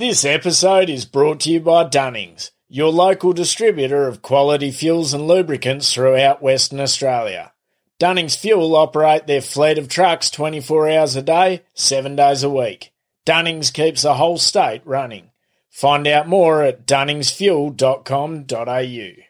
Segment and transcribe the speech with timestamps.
[0.00, 5.28] This episode is brought to you by Dunnings, your local distributor of quality fuels and
[5.28, 7.52] lubricants throughout Western Australia.
[7.98, 12.94] Dunnings Fuel operate their fleet of trucks 24 hours a day, 7 days a week.
[13.26, 15.32] Dunnings keeps the whole state running.
[15.68, 19.29] Find out more at dunningsfuel.com.au.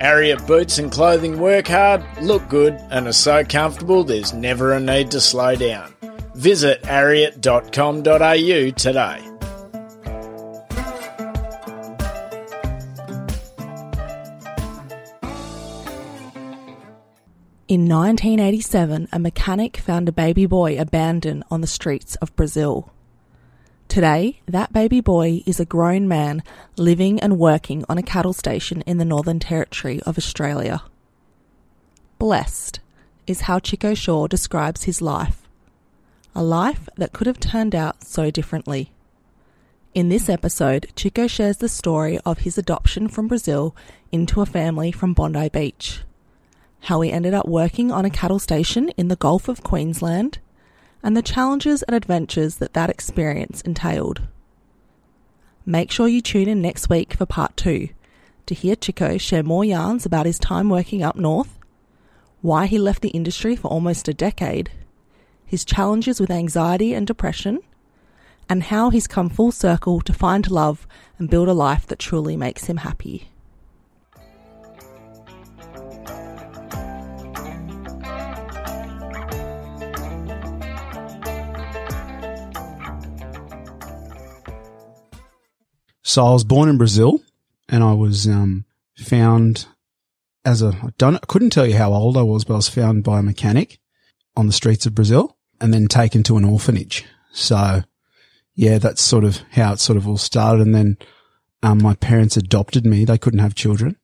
[0.00, 4.80] Ariat boots and clothing work hard, look good, and are so comfortable there's never a
[4.80, 5.92] need to slow down.
[6.34, 9.28] Visit ariat.com.au today.
[17.68, 22.90] In 1987, a mechanic found a baby boy abandoned on the streets of Brazil.
[23.88, 26.42] Today, that baby boy is a grown man
[26.76, 30.82] living and working on a cattle station in the Northern Territory of Australia.
[32.18, 32.80] Blessed
[33.26, 35.48] is how Chico Shaw describes his life.
[36.34, 38.92] A life that could have turned out so differently.
[39.94, 43.74] In this episode, Chico shares the story of his adoption from Brazil
[44.12, 46.02] into a family from Bondi Beach
[46.82, 50.38] how he ended up working on a cattle station in the Gulf of Queensland,
[51.02, 54.22] and the challenges and adventures that that experience entailed.
[55.64, 57.90] Make sure you tune in next week for part two
[58.46, 61.58] to hear Chico share more yarns about his time working up north,
[62.40, 64.70] why he left the industry for almost a decade,
[65.44, 67.60] his challenges with anxiety and depression,
[68.48, 70.86] and how he's come full circle to find love
[71.18, 73.28] and build a life that truly makes him happy.
[86.08, 87.22] So I was born in Brazil
[87.68, 88.64] and I was um,
[88.96, 89.66] found
[90.42, 92.68] as a, I don't, I couldn't tell you how old I was, but I was
[92.70, 93.78] found by a mechanic
[94.34, 97.04] on the streets of Brazil and then taken to an orphanage.
[97.30, 97.82] So
[98.54, 100.62] yeah, that's sort of how it sort of all started.
[100.66, 100.96] And then
[101.62, 103.04] um, my parents adopted me.
[103.04, 103.98] They couldn't have children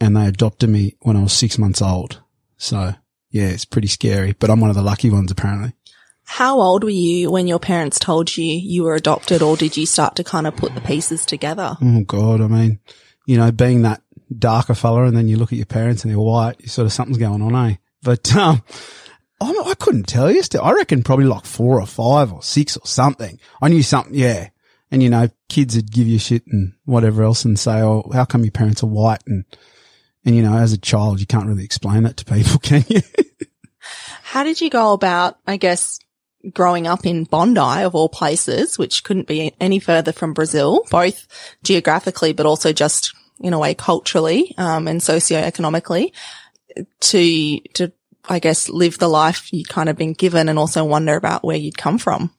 [0.00, 2.22] and they adopted me when I was six months old.
[2.56, 2.94] So
[3.28, 5.74] yeah, it's pretty scary, but I'm one of the lucky ones apparently.
[6.26, 9.86] How old were you when your parents told you you were adopted, or did you
[9.86, 11.76] start to kind of put the pieces together?
[11.80, 12.80] Oh God, I mean,
[13.26, 14.02] you know, being that
[14.36, 16.92] darker fella, and then you look at your parents and they're white, you sort of
[16.92, 17.76] something's going on, eh?
[18.02, 18.62] But um,
[19.40, 20.42] I, I couldn't tell you.
[20.42, 23.38] Still, I reckon probably like four or five or six or something.
[23.62, 24.48] I knew something, yeah.
[24.90, 28.24] And you know, kids would give you shit and whatever else, and say, "Oh, how
[28.24, 29.44] come your parents are white?" And
[30.24, 33.00] and you know, as a child, you can't really explain that to people, can you?
[34.22, 36.00] How did you go about, I guess,
[36.52, 41.26] growing up in Bondi of all places, which couldn't be any further from Brazil, both
[41.62, 46.12] geographically, but also just in a way culturally, um, and socioeconomically
[47.00, 47.92] to, to,
[48.28, 51.56] I guess, live the life you kind of been given and also wonder about where
[51.56, 52.30] you'd come from?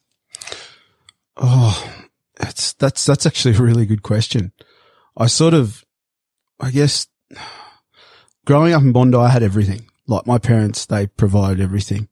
[1.36, 1.94] Oh,
[2.38, 4.52] that's, that's, that's actually a really good question.
[5.16, 5.84] I sort of,
[6.60, 7.08] I guess,
[8.46, 9.88] growing up in Bondi, I had everything.
[10.08, 12.08] Like my parents, they provided everything.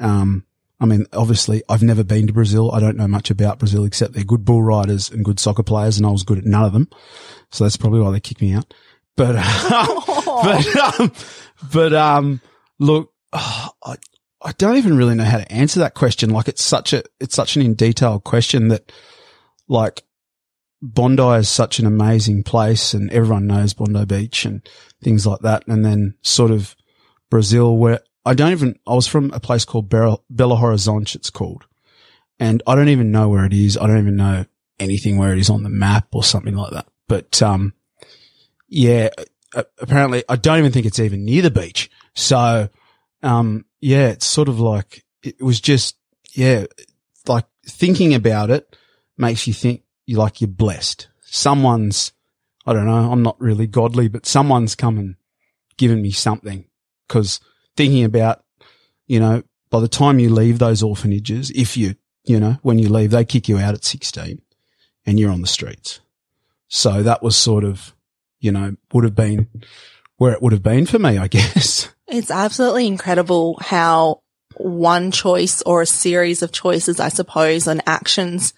[0.00, 0.44] Um,
[0.82, 2.72] I mean, obviously, I've never been to Brazil.
[2.72, 5.96] I don't know much about Brazil except they're good bull riders and good soccer players,
[5.96, 6.88] and I was good at none of them.
[7.52, 8.74] So that's probably why they kicked me out.
[9.16, 9.34] But,
[10.26, 11.12] but, um,
[11.72, 12.40] but, um,
[12.80, 13.96] look, oh, I,
[14.44, 16.30] I don't even really know how to answer that question.
[16.30, 18.90] Like it's such a, it's such an in detail question that
[19.68, 20.02] like
[20.82, 24.68] Bondi is such an amazing place and everyone knows Bondi Beach and
[25.00, 25.62] things like that.
[25.68, 26.74] And then sort of
[27.30, 31.30] Brazil where I don't even, I was from a place called Belo, Belo Horizonte, it's
[31.30, 31.64] called.
[32.38, 33.76] And I don't even know where it is.
[33.76, 34.46] I don't even know
[34.78, 36.86] anything where it is on the map or something like that.
[37.08, 37.74] But, um,
[38.68, 39.10] yeah,
[39.80, 41.90] apparently I don't even think it's even near the beach.
[42.14, 42.68] So,
[43.22, 45.96] um, yeah, it's sort of like, it was just,
[46.32, 46.66] yeah,
[47.26, 48.76] like thinking about it
[49.16, 51.08] makes you think you like you're blessed.
[51.22, 52.12] Someone's,
[52.66, 55.16] I don't know, I'm not really godly, but someone's come and
[55.76, 56.64] given me something
[57.06, 57.40] because
[57.76, 58.44] thinking about,
[59.06, 62.88] you know, by the time you leave those orphanages, if you you know, when you
[62.88, 64.40] leave, they kick you out at 16
[65.06, 66.00] and you're on the streets.
[66.68, 67.94] So that was sort of,
[68.40, 69.48] you know, would have been
[70.16, 71.88] where it would have been for me, I guess.
[72.06, 74.20] It's absolutely incredible how
[74.56, 78.54] one choice or a series of choices, I suppose, and actions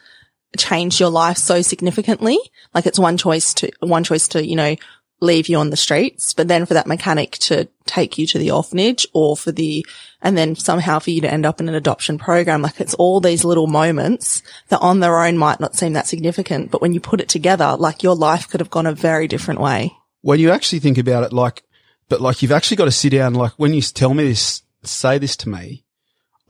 [0.57, 2.39] change your life so significantly.
[2.75, 4.77] Like it's one choice to, one choice to, you know,
[5.21, 8.51] leave you on the streets, but then for that mechanic to take you to the
[8.51, 9.85] orphanage or for the,
[10.21, 12.63] and then somehow for you to end up in an adoption program.
[12.63, 16.71] Like it's all these little moments that on their own might not seem that significant,
[16.71, 19.61] but when you put it together, like your life could have gone a very different
[19.61, 19.97] way.
[20.21, 21.63] When you actually think about it, like,
[22.09, 25.19] but like you've actually got to sit down, like when you tell me this, say
[25.19, 25.85] this to me,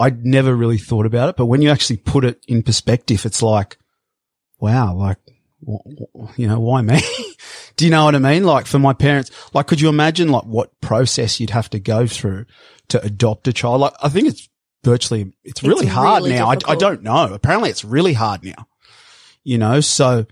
[0.01, 3.43] I'd never really thought about it, but when you actually put it in perspective, it's
[3.43, 3.79] like,
[4.59, 5.19] wow, like,
[6.37, 7.01] you know, why me?
[7.77, 8.45] Do you know what I mean?
[8.45, 12.07] Like for my parents, like, could you imagine like what process you'd have to go
[12.07, 12.47] through
[12.89, 13.81] to adopt a child?
[13.81, 14.49] Like, I think it's
[14.85, 16.51] virtually, it's really It's hard really now.
[16.51, 17.33] I, I don't know.
[17.33, 18.69] Apparently it's really hard now,
[19.43, 20.27] you know, so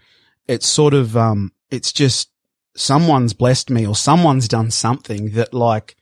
[0.46, 2.30] it's sort of, um, it's just
[2.76, 5.96] someone's blessed me or someone's done something that like,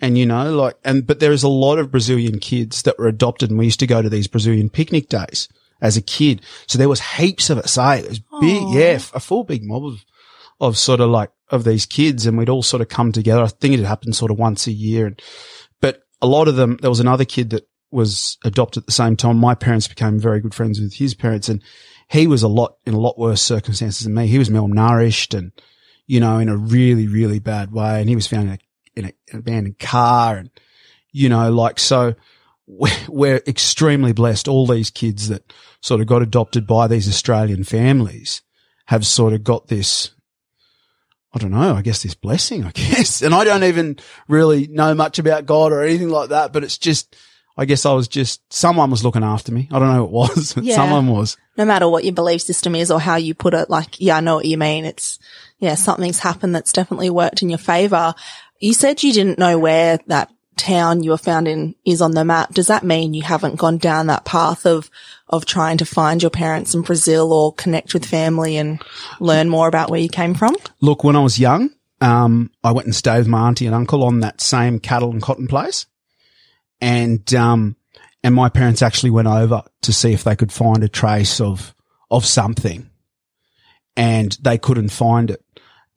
[0.00, 3.08] and you know, like, and, but there is a lot of Brazilian kids that were
[3.08, 5.48] adopted and we used to go to these Brazilian picnic days
[5.80, 6.40] as a kid.
[6.66, 7.68] So there was heaps of it.
[7.68, 8.62] Say it was big.
[8.62, 8.74] Aw.
[8.74, 8.94] Yeah.
[9.12, 10.04] A full big mob of,
[10.62, 13.42] of sort of like, of these kids and we'd all sort of come together.
[13.42, 15.06] I think it happened sort of once a year.
[15.06, 15.20] And,
[15.80, 19.16] but a lot of them, there was another kid that was adopted at the same
[19.16, 19.36] time.
[19.36, 21.62] My parents became very good friends with his parents and
[22.08, 24.28] he was a lot, in a lot worse circumstances than me.
[24.28, 25.50] He was malnourished and,
[26.06, 28.00] you know, in a really, really bad way.
[28.00, 28.58] And he was found in, a,
[28.94, 30.48] in, a, an abandoned car and,
[31.10, 32.14] you know, like, so
[32.68, 34.46] we're, we're extremely blessed.
[34.46, 38.42] All these kids that sort of got adopted by these Australian families
[38.86, 40.12] have sort of got this,
[41.34, 43.22] I don't know, I guess this blessing, I guess.
[43.22, 43.98] And I don't even
[44.28, 47.16] really know much about God or anything like that, but it's just,
[47.56, 49.68] I guess I was just, someone was looking after me.
[49.72, 50.74] I don't know who it was, but Yeah.
[50.76, 51.36] someone was.
[51.56, 54.20] no matter what your belief system is or how you put it, like, yeah, I
[54.20, 54.84] know what you mean.
[54.84, 55.18] It's,
[55.58, 58.14] yeah, something's happened that's definitely worked in your favor.
[58.60, 62.24] You said you didn't know where that town you were found in is on the
[62.24, 62.52] map.
[62.52, 64.90] Does that mean you haven't gone down that path of,
[65.28, 68.82] of trying to find your parents in Brazil or connect with family and
[69.20, 70.54] learn more about where you came from?
[70.80, 71.70] Look, when I was young,
[72.00, 75.22] um, I went and stayed with my auntie and uncle on that same cattle and
[75.22, 75.86] cotton place.
[76.80, 77.76] And, um,
[78.24, 81.74] and my parents actually went over to see if they could find a trace of,
[82.10, 82.90] of something
[83.96, 85.44] and they couldn't find it.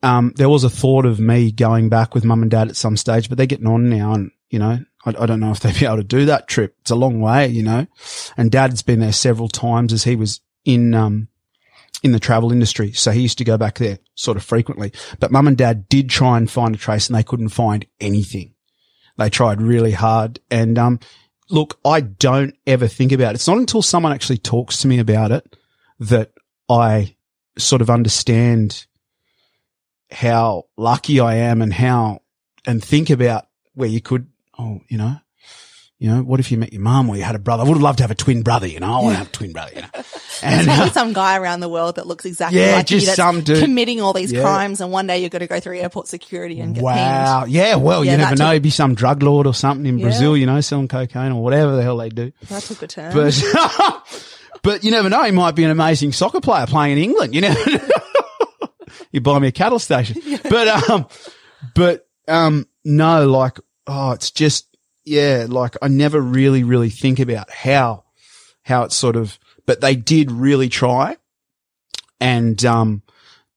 [0.02, 2.96] Um, there was a thought of me going back with mum and dad at some
[2.96, 5.78] stage, but they're getting on now and, you know, I, I don't know if they'd
[5.78, 6.76] be able to do that trip.
[6.80, 7.86] It's a long way, you know,
[8.36, 11.28] and dad's been there several times as he was in, um,
[12.02, 12.92] in the travel industry.
[12.92, 16.10] So he used to go back there sort of frequently, but mum and dad did
[16.10, 18.54] try and find a trace and they couldn't find anything.
[19.16, 20.40] They tried really hard.
[20.50, 21.00] And, um,
[21.48, 23.36] look, I don't ever think about it.
[23.36, 25.56] It's not until someone actually talks to me about it
[26.00, 26.32] that
[26.68, 27.16] I
[27.56, 28.86] sort of understand
[30.10, 32.20] how lucky I am and how,
[32.66, 35.16] and think about where you could, oh, you know,
[35.98, 37.64] you know, what if you met your mum or you had a brother?
[37.64, 39.32] I would love to have a twin brother, you know, I want to have a
[39.32, 39.88] twin brother, you know,
[40.42, 43.16] and, uh, some guy around the world that looks exactly Yeah, like you just that's
[43.16, 43.60] some dude.
[43.60, 44.42] committing all these Yeah.
[44.42, 47.40] crimes and one day you're going to go through airport security and get Wow.
[47.44, 47.52] pinged.
[47.54, 47.76] Yeah.
[47.76, 48.44] Well, Yeah, you never know.
[48.46, 50.04] took- He'd be some drug lord or something in Yeah.
[50.04, 52.30] Brazil, you know, selling cocaine or whatever the hell they do.
[52.50, 53.14] That took a turn.
[53.14, 53.42] But,
[54.62, 55.22] but you never know.
[55.24, 57.34] He might be an amazing soccer player playing in England.
[57.34, 57.54] You know,
[59.12, 60.20] you buy me a cattle station.
[60.42, 61.06] But, um,
[61.74, 67.50] but, um, no, like, oh, it's just, yeah, like I never really, really think about
[67.50, 68.04] how,
[68.62, 71.16] how it's sort of, but they did really try
[72.20, 73.02] and, um,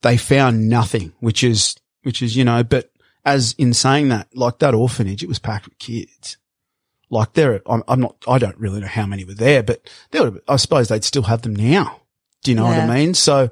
[0.01, 2.91] they found nothing, which is, which is, you know, but
[3.25, 6.37] as in saying that, like that orphanage, it was packed with kids.
[7.09, 10.23] Like there, I'm, I'm not, I don't really know how many were there, but there
[10.23, 12.01] would, I suppose they'd still have them now.
[12.43, 13.13] Do you know what I mean?
[13.15, 13.49] So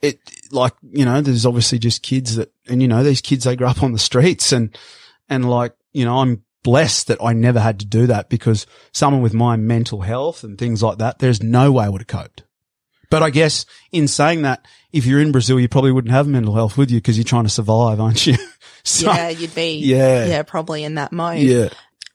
[0.00, 0.18] it,
[0.50, 3.68] like, you know, there's obviously just kids that, and you know, these kids, they grow
[3.68, 4.76] up on the streets and,
[5.28, 9.22] and like, you know, I'm blessed that I never had to do that because someone
[9.22, 12.42] with my mental health and things like that, there's no way I would have coped.
[13.10, 16.54] But I guess in saying that, if you're in Brazil, you probably wouldn't have mental
[16.54, 18.36] health with you because you're trying to survive, aren't you?
[18.82, 20.26] so, yeah, you'd be, Yeah.
[20.26, 21.38] yeah, probably in that mode.
[21.40, 21.68] yeah.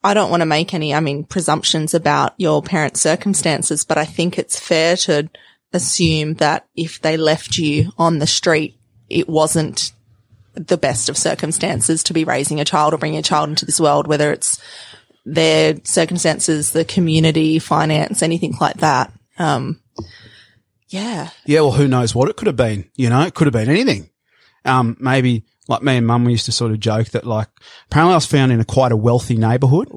[0.04, 4.06] I don't want to make any, I mean, presumptions about your parents' circumstances, but I
[4.06, 5.30] think it's fair to
[5.74, 8.78] assume that if they left you on the street,
[9.10, 9.92] it wasn't
[10.68, 13.80] the best of circumstances to be raising a child or bringing a child into this
[13.80, 14.62] world, whether it's
[15.26, 19.12] their circumstances, the community, finance, anything like that.
[19.38, 19.80] Um,
[20.90, 21.30] yeah.
[21.46, 22.90] Yeah, well, who knows what it could have been?
[22.96, 24.10] You know, it could have been anything.
[24.66, 27.48] Um, maybe like me and mum, we used to sort of joke that like,
[27.88, 29.90] apparently I was found in a quite a wealthy neighborhood.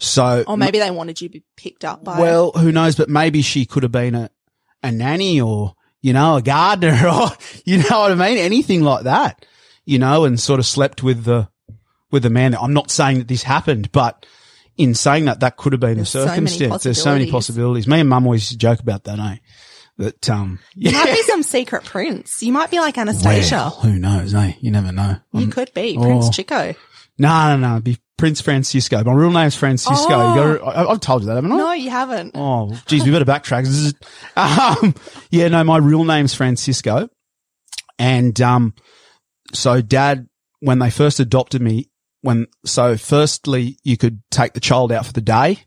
[0.00, 2.18] So, Or maybe they wanted you to be picked up by.
[2.18, 2.96] well, who knows?
[2.96, 4.30] But maybe she could have been a,
[4.82, 7.28] a nanny or, you know, a gardener or,
[7.64, 8.38] you know what I mean?
[8.38, 9.46] Anything like that,
[9.84, 11.48] you know, and sort of slept with the,
[12.10, 12.54] with the man.
[12.54, 14.26] I'm not saying that this happened, but
[14.76, 16.82] in saying that, that could have been There's a so circumstance.
[16.82, 17.86] There's so many possibilities.
[17.86, 19.36] Me and mum always joke about that, eh?
[19.98, 22.42] That, um, you might be some secret prince.
[22.42, 23.56] You might be like Anastasia.
[23.56, 24.52] Well, who knows, eh?
[24.60, 25.16] You never know.
[25.32, 26.02] You Um, could be oh.
[26.02, 26.74] Prince Chico.
[27.16, 27.80] No, no, no.
[27.80, 29.04] Be Prince Francisco.
[29.04, 30.06] My real name's Francisco.
[30.10, 30.34] Oh.
[30.34, 31.56] You gotta, I, I've told you that, haven't I?
[31.56, 32.32] No, you haven't.
[32.34, 33.64] Oh, geez, we better backtrack.
[33.64, 33.94] This is-
[34.36, 34.94] um,
[35.30, 37.08] yeah, no, my real name's Francisco.
[37.98, 38.74] And, um,
[39.54, 40.28] so dad,
[40.60, 45.12] when they first adopted me, when, so firstly, you could take the child out for
[45.12, 45.60] the day.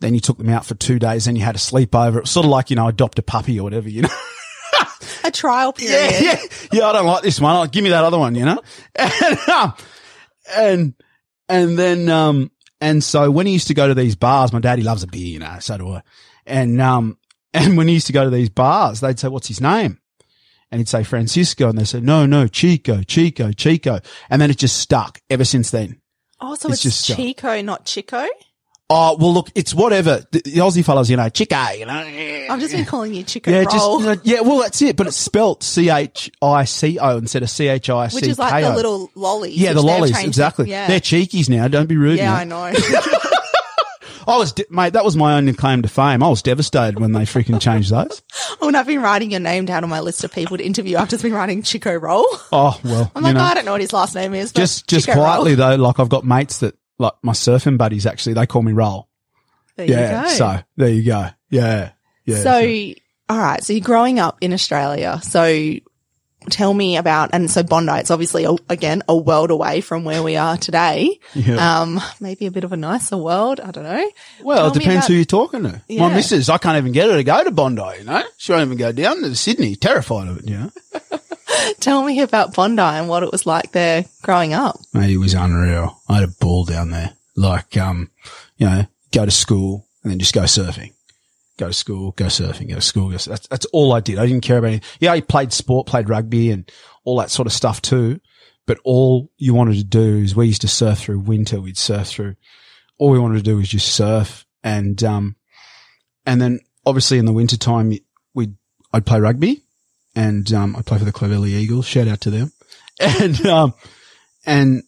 [0.00, 1.24] Then you took them out for two days.
[1.24, 2.16] Then you had a sleepover.
[2.16, 4.08] It was sort of like, you know, adopt a puppy or whatever, you know?
[5.24, 6.12] A trial period.
[6.12, 6.42] Yeah, yeah,
[6.72, 6.86] yeah.
[6.86, 7.54] I don't like this one.
[7.56, 8.60] Like, give me that other one, you know.
[8.98, 9.74] And um,
[10.56, 10.94] and
[11.48, 12.50] and then um,
[12.80, 15.26] and so when he used to go to these bars, my daddy loves a beer,
[15.26, 15.58] you know.
[15.60, 16.02] So do I.
[16.46, 17.16] And um,
[17.54, 19.98] and when he used to go to these bars, they'd say, "What's his name?"
[20.72, 24.00] And he'd say Francisco, and they said, "No, no, Chico, Chico, Chico."
[24.30, 26.00] And then it just stuck ever since then.
[26.40, 27.18] Oh, so It's it's, just.
[27.18, 28.26] Chico, not Chico?
[28.94, 30.22] Oh well, look, it's whatever.
[30.32, 31.92] The, the Aussie fellas, you know, Chico, you know.
[32.50, 34.40] I've just been calling you Chico yeah, Roll, just you know, yeah.
[34.40, 37.88] Well, that's it, but it's spelt C H I C O instead of C H
[37.88, 38.16] I C O.
[38.16, 39.56] which is like the little lollies.
[39.56, 40.68] Yeah, the lollies, exactly.
[40.68, 41.68] Yeah, They're cheekies now.
[41.68, 42.18] Don't be rude.
[42.18, 42.64] yeah, now.
[42.64, 42.78] I know.
[44.26, 46.22] I was, de- mate, that was my only claim to fame.
[46.22, 48.22] I was devastated when they freaking changed those.
[48.58, 51.08] when I've been writing your name down on my list of people to interview, I've
[51.08, 52.26] just been writing Chico Roll.
[52.54, 54.52] Oh, well, I'm like, know, oh, I don't know what his last name is.
[54.52, 55.70] Just, just Chico quietly Roll.
[55.70, 59.08] though, like I've got mates that, like my surfing buddies actually, they call me Roll.
[59.76, 60.22] There yeah.
[60.22, 60.34] you go.
[60.34, 61.28] So there you go.
[61.48, 61.92] Yeah.
[62.26, 62.36] Yeah.
[62.42, 62.92] so,
[63.28, 63.64] all right.
[63.64, 65.20] So you're growing up in Australia.
[65.22, 65.72] So
[66.50, 70.22] tell me about, and so Bondi, it's obviously a, again a world away from where
[70.22, 71.18] we are today.
[71.34, 71.80] yeah.
[71.82, 73.60] Um, maybe a bit of a nicer world.
[73.60, 74.10] I don't know.
[74.42, 75.82] well, tell it depends about- who you're talking to.
[75.88, 76.08] Yeah.
[76.08, 78.22] My missus, I can't even get her to go to Bondi, you know?
[78.38, 79.76] She won't even go down to Sydney.
[79.76, 80.70] Terrified of it, you know?
[81.80, 84.78] Tell me about Bondi and what it was like there growing up.
[84.94, 86.00] Mate, it was unreal.
[86.08, 87.12] I had a ball down there.
[87.36, 88.10] Like, um,
[88.56, 90.92] you know, go to school and then just go surfing.
[91.58, 93.10] Go to school, go surfing, go to school.
[93.10, 94.18] Go, that's, that's all I did.
[94.18, 94.88] I didn't care about anything.
[95.00, 96.70] Yeah, I played sport, played rugby and
[97.04, 98.20] all that sort of stuff too.
[98.66, 101.60] But all you wanted to do is we used to surf through winter.
[101.60, 102.36] We'd surf through.
[102.98, 104.46] All we wanted to do was just surf.
[104.62, 105.36] And, um,
[106.24, 107.92] and then obviously in the winter time,
[108.34, 108.54] we'd,
[108.92, 109.62] I'd play rugby
[110.14, 111.86] and, um, I'd play for the Clovelly Eagles.
[111.86, 112.52] Shout out to them.
[113.00, 113.74] And, um,
[114.46, 114.82] and,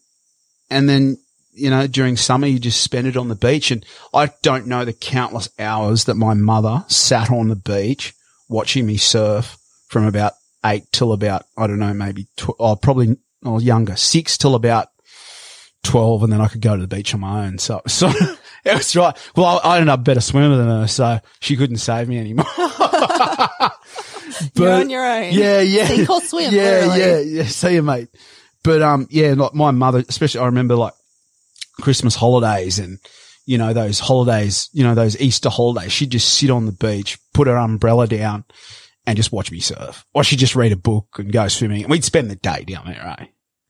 [0.70, 1.16] and then,
[1.54, 3.70] you know, during summer, you just spend it on the beach.
[3.70, 8.12] And I don't know the countless hours that my mother sat on the beach
[8.48, 9.56] watching me surf
[9.88, 10.32] from about
[10.64, 14.88] eight till about, I don't know, maybe, tw- oh, probably, or younger, six till about
[15.84, 16.24] 12.
[16.24, 17.58] And then I could go to the beach on my own.
[17.58, 18.08] So, so
[18.64, 19.16] it was right.
[19.36, 20.86] Well, I, I ended up a better swimmer than her.
[20.88, 22.46] So she couldn't save me anymore.
[24.54, 25.32] You're on your own.
[25.32, 25.86] yeah, yeah.
[25.86, 26.98] Sink or swim, Yeah, literally.
[27.00, 27.42] yeah, yeah.
[27.44, 28.08] See you, mate.
[28.62, 30.94] But, um, yeah, like my mother, especially, I remember like
[31.80, 32.98] Christmas holidays and,
[33.46, 35.92] you know, those holidays, you know, those Easter holidays.
[35.92, 38.44] She'd just sit on the beach, put her umbrella down
[39.06, 40.06] and just watch me surf.
[40.14, 41.82] Or she'd just read a book and go swimming.
[41.82, 43.26] And we'd spend the day down there, eh?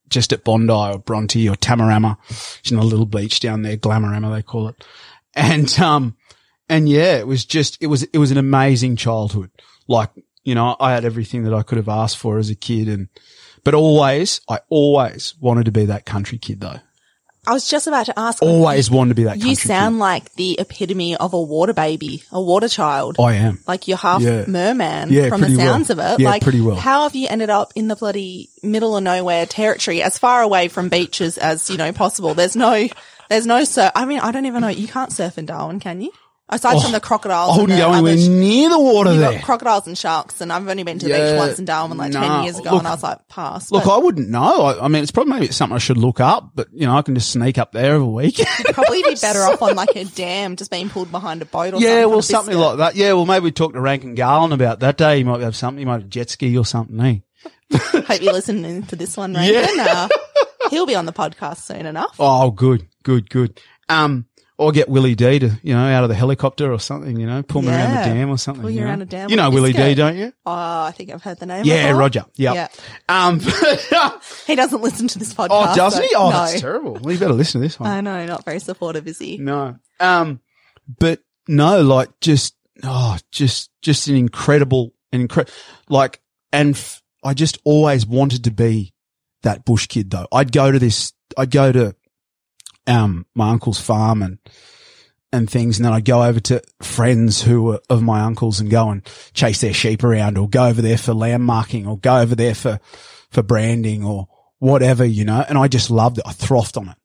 [0.08, 2.18] Just at Bondi or Bronte or Tamarama.
[2.62, 4.84] She's in a little beach down there, Glamorama, they call it.
[5.34, 6.16] And, um,
[6.68, 9.50] and yeah, it was just, it was, it was an amazing childhood.
[9.88, 10.10] Like,
[10.44, 13.08] you know, I had everything that I could have asked for as a kid and,
[13.64, 16.80] but always, I always wanted to be that country kid though.
[17.46, 18.42] I was just about to ask.
[18.42, 22.40] Always wanted to be that You sound like the epitome of a water baby, a
[22.40, 23.16] water child.
[23.18, 23.60] I am.
[23.66, 24.44] Like you're half Yeah.
[24.46, 25.72] merman Yeah, from the pretty well.
[25.72, 26.20] sounds of it.
[26.20, 26.76] Yeah, like pretty well.
[26.76, 30.68] how have you ended up in the bloody middle of nowhere territory, as far away
[30.68, 32.34] from beaches as you know possible?
[32.34, 32.88] There's no,
[33.28, 33.92] there's no surf.
[33.94, 34.68] I mean, I don't even know.
[34.68, 36.12] You can't surf in Darwin, can you?
[36.50, 39.32] Aside from the crocodiles, Oh, I wouldn't go anywhere sh- near the water there.
[39.32, 41.96] got crocodiles and sharks, and I've only been to the Yeah, beach once in Darwin
[41.96, 43.72] like nah, ten years ago, look- and I was like, pass.
[43.72, 44.60] Look, I wouldn't know.
[44.62, 46.96] I, I mean, it's probably maybe it's something I should look up, but you know,
[46.98, 48.38] I can just sneak up there every week.
[48.38, 51.68] you'd probably be better off on like a dam, just being pulled behind a boat
[51.68, 51.88] or something.
[51.90, 52.94] yeah, on well, something like that.
[52.94, 55.16] Yeah, well, maybe we talk to Rankin Garland about that day.
[55.16, 55.78] He might have something.
[55.78, 57.00] He might have jet ski or something.
[57.00, 57.20] Eh?
[57.78, 59.76] Hope you're listening to this one, Rankin.
[59.76, 60.08] Yeah.
[60.12, 62.16] Uh, he'll be on the podcast soon enough.
[62.18, 63.60] Oh, good, good, good.
[63.88, 67.26] Um, or get Willie D to, you know, out of the helicopter or something, you
[67.26, 68.62] know, pull me around the dam or something.
[68.62, 68.86] Pull you know?
[68.86, 70.32] around a dam You know Willie D, don't you?
[70.46, 70.52] Oh,
[70.84, 71.64] I think I've heard the name.
[71.64, 71.90] Yeah.
[71.90, 72.24] Roger.
[72.36, 72.54] Yep.
[72.54, 72.68] Yeah.
[73.08, 73.40] Um,
[74.46, 75.48] He doesn't listen to this podcast.
[75.50, 76.14] oh, doesn't so he?
[76.14, 76.36] Oh, no.
[76.36, 76.98] that's terrible.
[77.00, 77.90] Well, you better listen to this one.
[77.90, 79.38] I know, not very supportive, is he?
[79.38, 79.76] No.
[79.98, 80.40] Um,
[80.98, 85.52] but no, like just, oh, just, just an incredible, an incredible,
[85.88, 86.20] like,
[86.52, 88.92] and f- I just always wanted to be
[89.42, 90.26] that bush kid though.
[90.30, 91.96] I'd go to this, I'd go to,
[92.86, 94.38] um, my uncle's farm and
[95.34, 95.78] and things.
[95.78, 99.04] And then I'd go over to friends who were of my uncles and go and
[99.34, 102.54] chase their sheep around or go over there for lamb marking or go over there
[102.54, 102.78] for,
[103.30, 104.28] for branding or
[104.60, 106.24] whatever, you know, and I just loved it.
[106.24, 106.96] I frothed on it.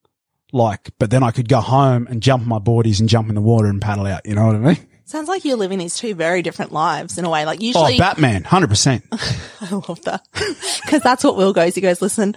[0.54, 3.42] Like, but then I could go home and jump my boardies and jump in the
[3.42, 4.26] water and paddle out.
[4.26, 4.88] You know what I mean?
[5.06, 7.46] Sounds like you're living these two very different lives in a way.
[7.46, 9.02] Like Oh, usually, Batman, 100%.
[9.62, 10.24] I love that
[10.86, 11.74] because that's what Will goes.
[11.74, 12.36] He goes, listen,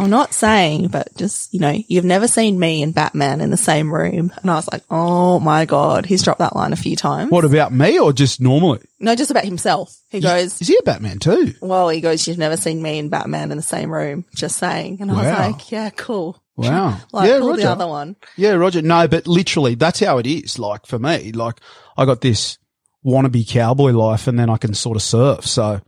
[0.00, 3.56] I'm not saying, but just, you know, you've never seen me and Batman in the
[3.56, 4.32] same room.
[4.42, 7.30] And I was like, oh my God, he's dropped that line a few times.
[7.30, 8.80] what about me or just normally?
[8.98, 9.96] No, just about himself.
[10.08, 11.54] He goes, Is he a Batman too?
[11.60, 14.24] well, he goes, you've never seen me and Batman in the same room.
[14.34, 14.98] Just saying.
[15.00, 15.46] And I was Wow.
[15.50, 16.42] like, yeah, cool.
[16.56, 16.98] Wow.
[17.12, 17.62] Like, yeah, Roger.
[17.62, 18.16] the other one.
[18.36, 18.82] Yeah, Roger.
[18.82, 20.58] No, but literally, that's how it is.
[20.58, 21.56] Like for me, like
[21.96, 22.58] I got this
[23.04, 25.46] wannabe cowboy life, and then I can sort of surf.
[25.46, 25.80] So,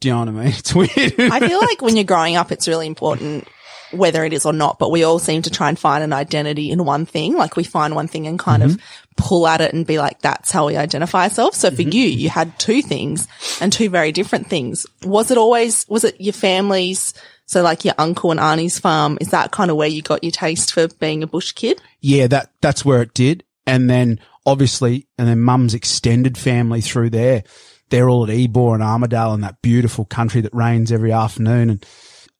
[0.00, 0.46] do you know what I mean?
[0.58, 1.14] It's weird.
[1.18, 3.48] I feel like when you're growing up, it's really important
[3.90, 6.70] whether it is or not, but we all seem to try and find an identity
[6.70, 7.34] in one thing.
[7.34, 8.82] Like we find one thing and kind of mm-hmm.
[9.16, 11.58] pull at it and be like, that's how we identify ourselves.
[11.58, 11.92] So for mm-hmm.
[11.92, 13.28] you, you had two things
[13.60, 14.86] and two very different things.
[15.04, 17.14] Was it always, was it your family's?
[17.46, 20.32] So like your uncle and auntie's farm, is that kind of where you got your
[20.32, 21.80] taste for being a bush kid?
[22.00, 23.44] yeah, that that's where it did.
[23.66, 27.44] And then obviously, and then Mum's extended family through there.
[27.90, 31.70] They're all at Ebor and Armidale and that beautiful country that rains every afternoon.
[31.70, 31.86] And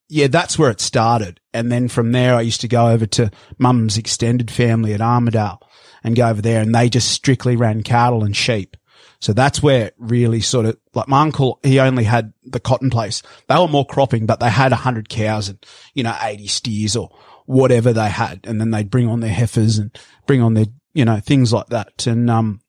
[0.08, 1.40] yeah, that's where it started.
[1.52, 5.58] And then from there, I used to go over to Mum's extended family at Armidale
[6.04, 8.76] and go over there, and they just strictly ran cattle and sheep.
[9.20, 12.88] So that's where it really sort of like my uncle, he only had the cotton
[12.88, 13.22] place.
[13.48, 15.64] They were more cropping, but they had a hundred cows and,
[15.94, 17.10] you know, 80 steers or
[17.46, 18.40] whatever they had.
[18.44, 21.66] And then they'd bring on their heifers and bring on their, you know, things like
[21.68, 22.06] that.
[22.06, 22.60] And, um,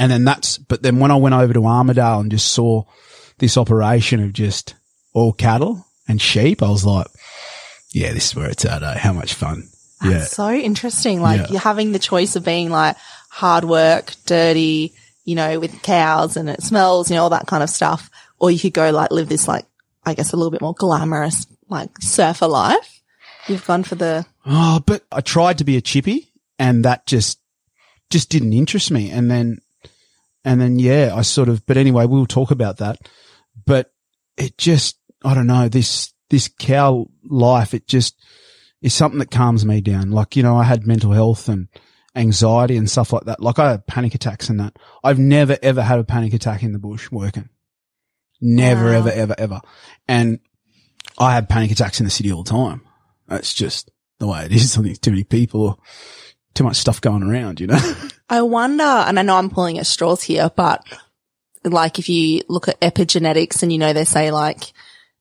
[0.00, 2.84] and then that's, but then when I went over to Armidale and just saw
[3.38, 4.74] this operation of just
[5.12, 7.06] all cattle and sheep, I was like,
[7.92, 8.82] yeah, this is where it's at.
[8.82, 8.98] Eh?
[8.98, 9.68] How much fun.
[10.04, 10.22] Yeah.
[10.24, 11.20] So interesting.
[11.20, 11.46] Like Yeah.
[11.50, 12.96] you're having the choice of being like
[13.30, 17.62] hard work, dirty, you know, with cows and it smells, you know, all that kind
[17.62, 18.10] of stuff.
[18.38, 19.66] Or you could go like live this like,
[20.04, 23.00] I guess a little bit more glamorous, like surfer life.
[23.48, 27.38] You've gone for the, Oh, but I tried to be a chippy and that just,
[28.08, 29.10] just didn't interest me.
[29.10, 29.60] And then,
[30.44, 32.98] and then, yeah, I sort of, but anyway, we'll talk about that.
[33.66, 33.92] But
[34.36, 38.16] it just, I don't know, this, this cow life, it just
[38.82, 40.10] is something that calms me down.
[40.10, 41.68] Like, you know, I had mental health and
[42.16, 43.40] anxiety and stuff like that.
[43.40, 44.76] Like I had panic attacks and that.
[45.04, 47.48] I've never ever had a panic attack in the bush working.
[48.40, 48.98] Never, Wow.
[48.98, 49.60] ever, ever, ever.
[50.08, 50.40] And
[51.18, 52.80] I have panic attacks in the city all the time.
[53.28, 54.76] That's just the way it is.
[54.78, 55.80] I think too many people,
[56.54, 57.78] too much stuff going around, you know?
[58.30, 60.86] I wonder, and I know I'm pulling at straws here, but
[61.64, 64.72] like if you look at epigenetics and you know, they say like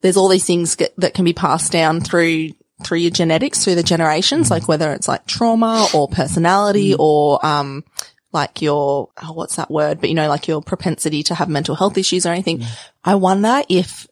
[0.01, 2.51] there's all these things get, that can be passed down through
[2.83, 7.83] through your genetics, through the generations, like whether it's like trauma or personality or, um,
[8.31, 9.99] like your, oh, what's that word?
[9.99, 12.63] But you know, like your propensity to have mental health issues or anything.
[13.03, 14.07] I wonder if,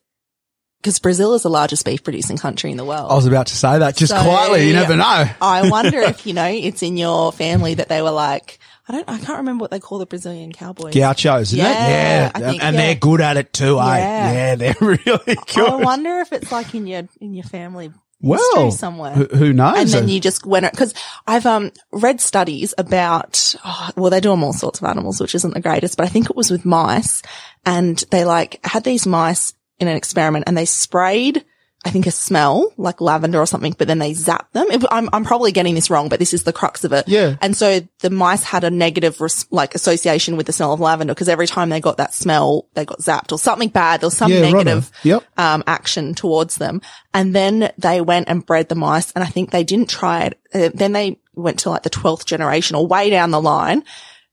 [0.82, 3.12] because Brazil is the largest beef producing country in the world.
[3.12, 4.68] I was about to say that just So, quietly.
[4.68, 5.26] You never know.
[5.42, 9.10] I wonder if, you know, it's in your family that they were like, I don't,
[9.10, 10.94] I can't remember what they call the Brazilian cowboys.
[10.94, 12.32] Gauchos, isn't Yeah, it?
[12.40, 12.50] Yeah.
[12.52, 12.82] Think, and yeah.
[12.82, 13.98] they're good at it too, eh?
[13.98, 14.32] Yeah.
[14.32, 15.58] Yeah, they're really good.
[15.58, 19.14] I wonder if it's like in your, in your family well, somewhere.
[19.14, 19.78] Who, who knows?
[19.78, 20.94] and then you just went because
[21.28, 25.36] I've um read studies about oh, well they do them all sorts of animals which
[25.36, 27.22] isn't the greatest but I think it was with mice
[27.64, 31.46] and they like had these mice in an experiment and they sprayed
[31.88, 35.10] I think a smell like lavender or something but then they zap them It- I'm
[35.14, 37.36] I'm probably getting this wrong but this is the crux of it Yeah.
[37.42, 41.14] and so the mice had a negative res- like association with the smell of lavender
[41.14, 44.18] because every time they got that smell they got zapped or something bad there was
[44.18, 45.24] some yeah, negative Yep.
[45.38, 46.82] um, action towards them.
[47.14, 49.12] And then they went and bred the mice.
[49.14, 50.40] And I think they didn't try it.
[50.54, 53.84] Uh, then they went to like the 12th generation or way down the line.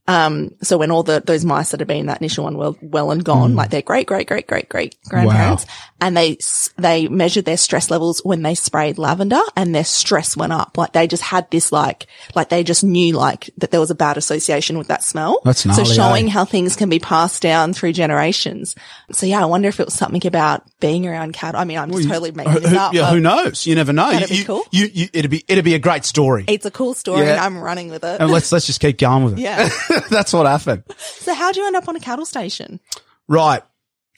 [0.06, 2.72] Um, so when all the, those mice that had been in that initial one were
[2.82, 5.64] well and gone, like their great, great, great, great, great grandparents,
[6.00, 6.36] and they,
[6.76, 10.76] they measured their stress levels when they sprayed lavender and their stress went up.
[10.76, 13.94] Like they just had this like, like they just knew like that there was a
[13.94, 15.40] bad association with that smell.
[15.42, 16.30] That's gnarly, So showing eh?
[16.30, 18.74] how things can be passed down through generations.
[19.12, 21.58] So yeah, I wonder if it was something about being around cattle.
[21.60, 22.92] I mean, I'm just totally making this Who- up.
[22.92, 23.66] yeah, who knows?
[23.66, 24.10] You never know.
[24.10, 24.64] That'd you, be cool.
[24.70, 26.44] You, you, it'd be, it'd be a great story.
[26.46, 27.32] It's a cool story Yeah.
[27.32, 28.20] and I'm running with it.
[28.20, 29.40] and let's, let's just keep going with it.
[29.44, 29.70] Yeah.
[30.10, 30.84] That's what happened.
[30.96, 32.80] so how'd you end up on a cattle station?
[33.28, 33.62] Right.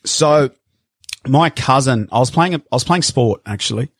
[0.05, 0.51] So
[1.27, 3.91] my cousin, I was playing, I was playing sport actually.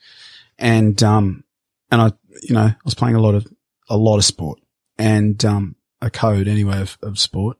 [0.59, 1.45] And, um,
[1.91, 2.13] and I,
[2.43, 3.47] you know, I was playing a lot of,
[3.89, 4.61] a lot of sport
[4.99, 7.57] and, um, a code anyway of, of sport.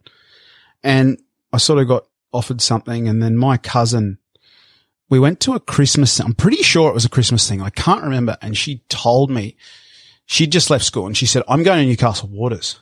[0.83, 1.21] And
[1.53, 4.19] I sort of got offered something and then my cousin,
[5.09, 7.63] we went to a Christmas, I'm pretty sure it was a Christmas thing.
[7.63, 8.37] I can't remember.
[8.43, 9.57] And she told me
[10.27, 12.81] she'd just left school and she said, I'm going to Newcastle Waters.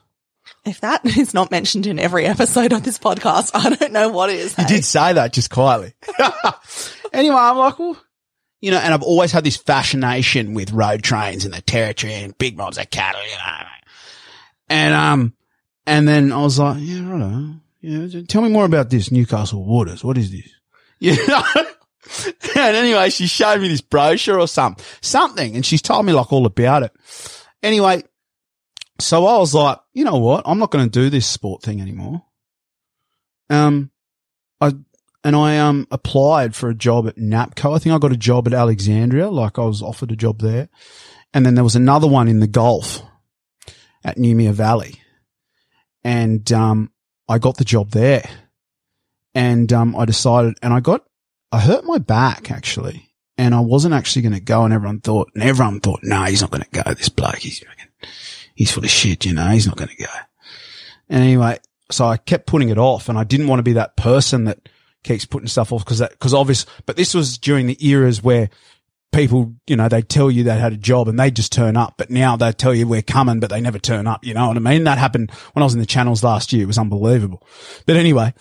[0.64, 4.31] If that is not mentioned in every episode of this podcast, I don't know what
[4.31, 4.57] is.
[4.57, 4.77] You hey?
[4.77, 5.94] did say that just quietly.
[7.12, 7.96] anyway, I'm like, well,
[8.61, 12.37] you know, and I've always had this fascination with road trains in the territory and
[12.38, 13.66] big mobs of cattle, you know.
[14.70, 15.35] And, um,
[15.87, 17.57] and then I was like, yeah, right.
[17.83, 20.03] Yeah, tell me more about this Newcastle Waters.
[20.03, 20.50] What is this?
[21.00, 21.42] You know?
[22.57, 26.33] and anyway, she showed me this brochure or something, something, and she's told me like
[26.33, 26.92] all about it.
[27.62, 28.03] Anyway,
[28.99, 30.45] so I was like, you know what?
[30.47, 32.23] I'm not going to do this sport thing anymore.
[33.51, 33.91] Um,
[34.61, 34.73] I,
[35.25, 37.75] and I, um, applied for a job at NAPCO.
[37.75, 39.31] I think I got a job at Alexandria.
[39.31, 40.69] Like I was offered a job there.
[41.33, 43.03] And then there was another one in the Gulf
[44.05, 45.01] at Neumayer Valley.
[46.05, 46.93] And, um,
[47.29, 48.29] I got the job there
[49.35, 51.05] and, um, I decided and I got,
[51.51, 53.11] I hurt my back actually.
[53.37, 56.41] And I wasn't actually going to go and everyone thought, and everyone thought, no, he's
[56.41, 56.95] not going to go.
[56.95, 57.65] This bloke, he's,
[58.55, 60.11] he's full of shit, you know, he's not going to go.
[61.09, 61.59] And anyway,
[61.90, 64.69] so I kept putting it off and I didn't want to be that person that
[65.03, 68.49] keeps putting stuff off because that, because obvious, but this was during the eras where
[69.12, 71.95] people, you know, they tell you they had a job and they just turn up,
[71.97, 74.25] but now they tell you we're coming, but they never turn up.
[74.25, 74.85] You know what I mean?
[74.85, 76.62] That happened when I was in the channels last year.
[76.64, 77.47] It was unbelievable.
[77.87, 78.35] But anyway,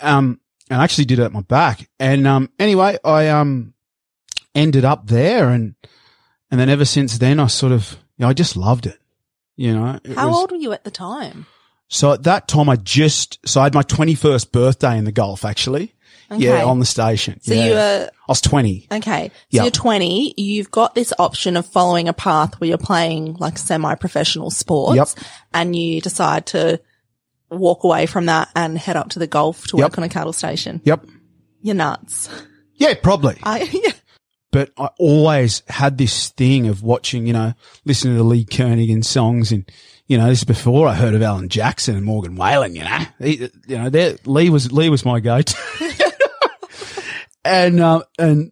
[0.00, 1.88] um, and I actually did it at my back.
[1.98, 3.74] And, um, anyway, I, um,
[4.54, 5.76] ended up there and,
[6.50, 8.98] and then ever since then I sort of, you know, I just loved it.
[9.58, 11.46] You know, How was- old were you at the time?
[11.88, 15.44] so at that time, I just, so I had my 21st birthday in the Gulf,
[15.44, 15.94] actually.
[16.30, 17.40] Yeah, on the station.
[17.42, 17.64] So Yeah.
[17.66, 18.86] you were I was 20.
[18.92, 19.28] okay.
[19.28, 19.62] So Yeah.
[19.62, 20.34] you're 20.
[20.36, 25.24] You've got this option of following a path where you're playing like semi-professional sports, Yep.
[25.54, 26.80] and you decide to
[27.50, 29.84] walk away from that and head up to the Gulf to Yep.
[29.84, 30.82] work on a cattle station.
[30.84, 31.06] Yep.
[31.62, 32.28] You're nuts.
[32.74, 33.38] Yeah, probably.
[33.42, 33.92] I yeah.
[34.50, 37.52] But I always had this thing of watching, you know,
[37.84, 39.70] listening to Lee Kernaghan songs and,
[40.06, 42.98] you know, this is before I heard of Alan Jackson and Morgan Wallen, you know,
[43.18, 45.54] he, you know, there, Lee was, Lee was my go-to.
[47.44, 48.50] and, um, and,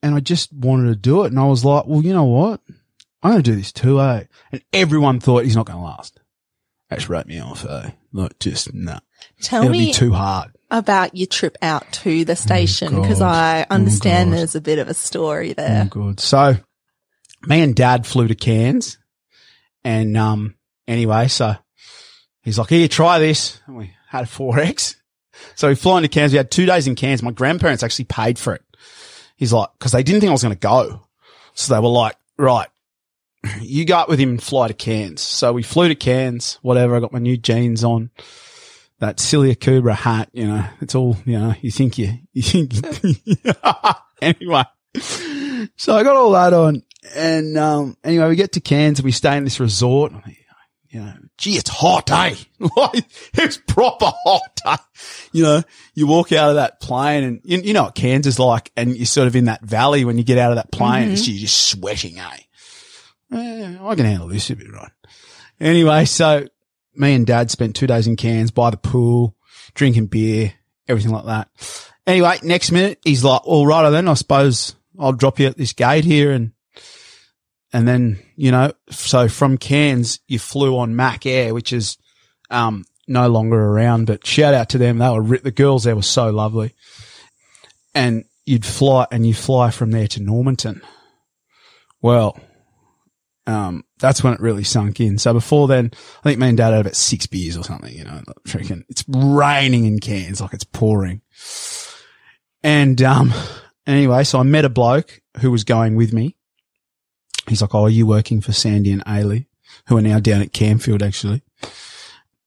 [0.00, 1.32] and I just wanted to do it.
[1.32, 2.60] And I was like, well, you know what?
[3.22, 4.24] I'm going to do this too, eh?
[4.52, 6.20] And everyone thought he's not going to last.
[6.88, 7.90] That's wrote me off, eh?
[8.12, 8.98] Like, just, no.
[9.40, 10.51] Tell It'll me be too hard.
[10.72, 13.34] About your trip out to the mm, station because God.
[13.34, 14.38] I mm, understand God.
[14.38, 15.84] there's a bit of a story Oh, there.
[15.84, 16.20] Mm, good.
[16.20, 16.56] So,
[17.46, 18.98] me and dad flew to Cairns.
[19.84, 20.54] And, um,
[20.88, 21.54] anyway, so
[22.42, 23.60] he's like, here, try this.
[23.66, 24.96] And we had a 4X.
[25.54, 26.32] So we flew into Cairns.
[26.32, 27.22] We had two days in Cairns.
[27.22, 28.62] My grandparents actually paid for it.
[29.36, 31.02] He's like, cause they didn't think I was going to go.
[31.54, 32.68] So they were like, right,
[33.60, 35.20] you go up with him and fly to Cairns.
[35.20, 36.96] So we flew to Cairns, whatever.
[36.96, 38.10] I got my new jeans on.
[39.02, 42.72] That Celia Kubra hat, you know, it's all, you know, you think you, you think,
[44.22, 44.62] anyway.
[45.76, 46.84] So I got all that on
[47.16, 50.12] and, um, anyway, we get to Cairns and we stay in this resort.
[50.88, 52.36] You know, gee, it's hot, eh?
[53.34, 54.76] It's proper hot, eh?
[55.32, 55.62] You know,
[55.94, 58.96] you walk out of that plane and you, you know what Cairns is like and
[58.96, 61.40] you're sort of in that valley when you get out of that plane, it's, you're
[61.40, 62.36] just sweating, eh?
[63.32, 64.92] Eh, I can handle this a bit, right?
[65.58, 66.46] Anyway, so
[66.94, 69.36] me and dad spent two days in Cairns by the pool,
[69.74, 70.52] drinking beer,
[70.88, 71.48] everything like that.
[72.06, 75.72] Anyway, next minute, he's like, all right, then I suppose I'll drop you at this
[75.72, 76.32] gate here.
[76.32, 76.52] And,
[77.72, 81.96] and then, you know, so from Cairns, you flew on MacAir, which is,
[82.50, 84.98] um, no longer around, but shout out to them.
[84.98, 86.74] They were, the girls there were so lovely.
[87.94, 90.82] And you'd fly and you fly from there to Normanton.
[92.00, 92.38] Well,
[93.46, 95.18] um, that's when it really sunk in.
[95.18, 98.04] So before then, I think me and dad had about six beers or something, you
[98.04, 101.22] know, freaking, it's raining in Cairns, like it's pouring.
[102.62, 103.32] And, um,
[103.86, 106.36] anyway, so I met a bloke who was going with me.
[107.48, 109.46] He's like, Oh, are you working for Sandy and Ailey,
[109.88, 111.42] who are now down at Camfield, actually?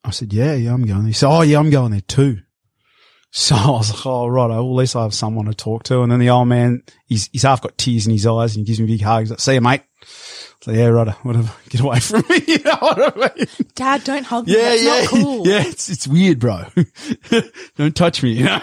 [0.03, 1.05] I said, Yeah, yeah, I'm going.
[1.05, 2.39] He said, Oh, yeah, I'm going there too.
[3.37, 4.47] So I was like, Oh, right.
[4.47, 6.01] Well, at least I have someone to talk to.
[6.03, 8.65] And then the old man, he's, he's half got tears in his eyes and he
[8.65, 9.23] gives me a big hug.
[9.23, 9.81] He's like, See you, mate.
[10.61, 11.09] So yeah, right.
[11.25, 11.51] Whatever.
[11.69, 12.41] Get away from me.
[12.47, 13.47] You know what I mean?
[13.75, 14.53] Dad, don't hug me.
[14.53, 15.47] Yeah, That's yeah, not cool.
[15.47, 15.63] yeah.
[15.65, 16.63] It's it's weird, bro.
[17.75, 18.31] Don't touch me.
[18.31, 18.61] You know.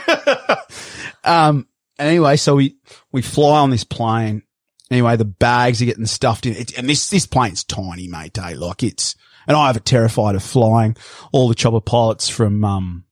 [1.23, 1.69] um.
[1.99, 2.77] Anyway, so we
[3.13, 4.43] we fly on this plane.
[4.91, 8.39] Anyway, the bags are getting stuffed in, it, and this this plane's tiny, mate.
[8.39, 8.55] Eh?
[8.57, 10.97] Like it's, and I have a terrified of flying.
[11.31, 13.05] All the chopper pilots from um,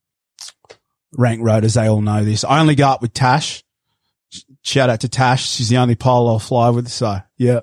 [1.17, 2.45] rank rotors, they all know this.
[2.45, 3.63] I only go up with Tash.
[4.63, 5.49] Shout out to Tash.
[5.49, 6.89] She's the only pilot I'll fly with.
[6.89, 7.61] So yeah.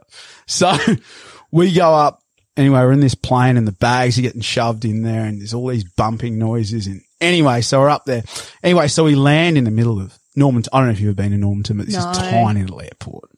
[0.47, 0.75] So
[1.51, 2.21] we go up
[2.57, 5.53] anyway, we're in this plane and the bags are getting shoved in there and there's
[5.53, 6.87] all these bumping noises.
[6.87, 8.23] And anyway, so we're up there.
[8.63, 10.71] Anyway, so we land in the middle of Normanton.
[10.73, 12.09] I don't know if you've ever been to Normanton, but this No.
[12.11, 13.29] is tiny little airport.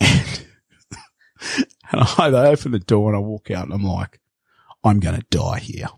[0.00, 0.46] And,
[1.92, 4.20] and I, they open the door and I walk out and I'm like,
[4.84, 5.88] I'm going to die here.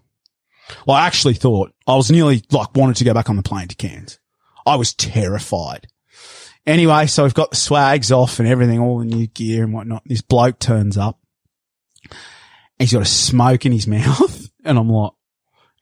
[0.87, 3.69] Well, I actually thought I was nearly like wanted to go back on the plane
[3.69, 4.19] to Cairns.
[4.67, 5.87] I was terrified.
[6.67, 10.03] Anyway, so we've got the swags off and everything, all the new gear and whatnot.
[10.05, 11.19] This bloke turns up.
[12.79, 15.13] He's got a smoke in his mouth and I'm like,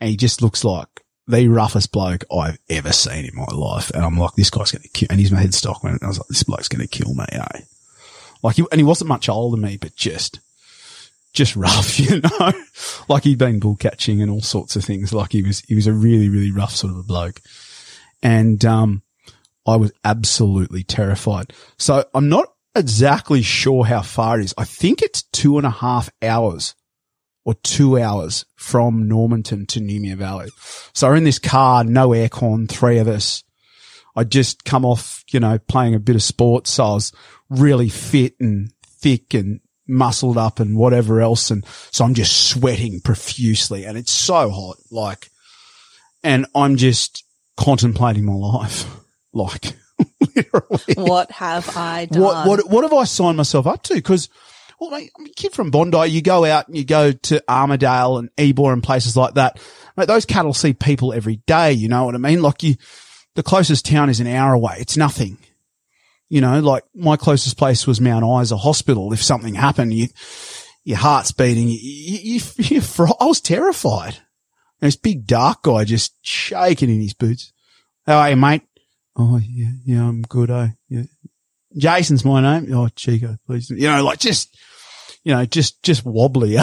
[0.01, 0.88] and he just looks like
[1.27, 3.90] the roughest bloke I've ever seen in my life.
[3.90, 6.18] And I'm like, this guy's going to kill, and his head stock and I was
[6.18, 7.61] like, this bloke's going to kill me, eh?
[8.42, 10.40] Like, he, and he wasn't much older than me, but just,
[11.38, 12.53] just rough, you know,
[13.09, 15.14] like he'd been bull catching and all sorts of things.
[15.14, 17.40] Like he was, he was a really, really rough sort of a bloke.
[18.22, 19.03] And, um,
[19.66, 21.53] I was absolutely terrified.
[21.79, 24.55] So I'm not exactly sure how far it is.
[24.57, 26.74] I think it's two and a half hours
[27.44, 30.48] or two hours from Normanton to Neumayer Valley.
[30.94, 33.44] So we're in this car, no aircon, three of us.
[34.16, 36.70] I'd just come off, you know, playing a bit of sports.
[36.70, 37.12] So I was
[37.51, 41.51] really fit and thick and muscled up and whatever else.
[41.51, 44.77] And so I'm just sweating profusely and it's so hot.
[44.90, 45.31] Like,
[46.22, 47.24] and I'm just
[47.57, 48.87] contemplating my life.
[49.35, 49.74] Like,
[50.35, 50.94] literally.
[50.96, 52.22] What have I done?
[52.22, 54.01] What, what, what have I signed myself up to?
[54.01, 54.31] Cause,
[54.81, 56.07] well, mate, I'm a kid from Bondi.
[56.07, 59.61] You go out and you go to Armidale and Ebor and places like that.
[59.98, 61.72] Mate, those cattle see people every day.
[61.72, 62.40] You know what I mean?
[62.40, 62.77] Like you,
[63.35, 64.77] the closest town is an hour away.
[64.79, 65.37] It's nothing.
[66.29, 69.12] You know, like my closest place was Mount Isa Hospital.
[69.12, 70.09] If something happened, you,
[70.85, 71.69] your heart's beating.
[71.69, 72.83] You, you, you, you
[73.21, 74.19] I was terrified.
[74.81, 77.53] And this big dark guy just shaking in his boots.
[78.07, 78.62] How are you, mate?
[79.17, 80.51] Oh, yeah, yeah, I'm good.
[80.51, 80.69] Eh?
[80.88, 81.03] Yeah.
[81.77, 82.73] Jason's my name.
[82.73, 83.71] Oh, Chico, please.
[83.71, 84.57] You know, like just,
[85.25, 86.57] you know, just, just wobbly.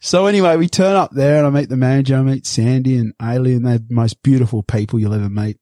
[0.00, 2.16] so anyway, we turn up there and I meet the manager.
[2.16, 5.58] I meet Sandy and Ailey and they're the most beautiful people you'll ever meet.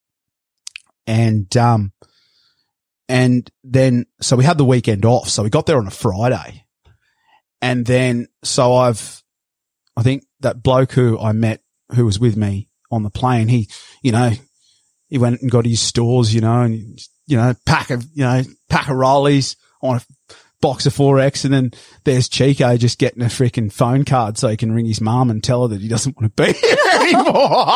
[1.07, 1.93] And, um,
[3.09, 5.29] and then, so we had the weekend off.
[5.29, 6.65] So we got there on a Friday.
[7.63, 9.23] And then, so I've,
[9.97, 11.63] I think that bloke who I met
[11.95, 13.69] who was with me on the plane, he,
[14.03, 14.33] you know,
[15.09, 18.43] he went and got his stores, you know, and, you know, pack of, you know,
[18.69, 20.03] pack of rollies on a
[20.61, 21.45] box of 4X.
[21.45, 21.71] And then
[22.05, 25.43] there's Chico just getting a freaking phone card so he can ring his mum and
[25.43, 27.67] tell her that he doesn't want to be here anymore.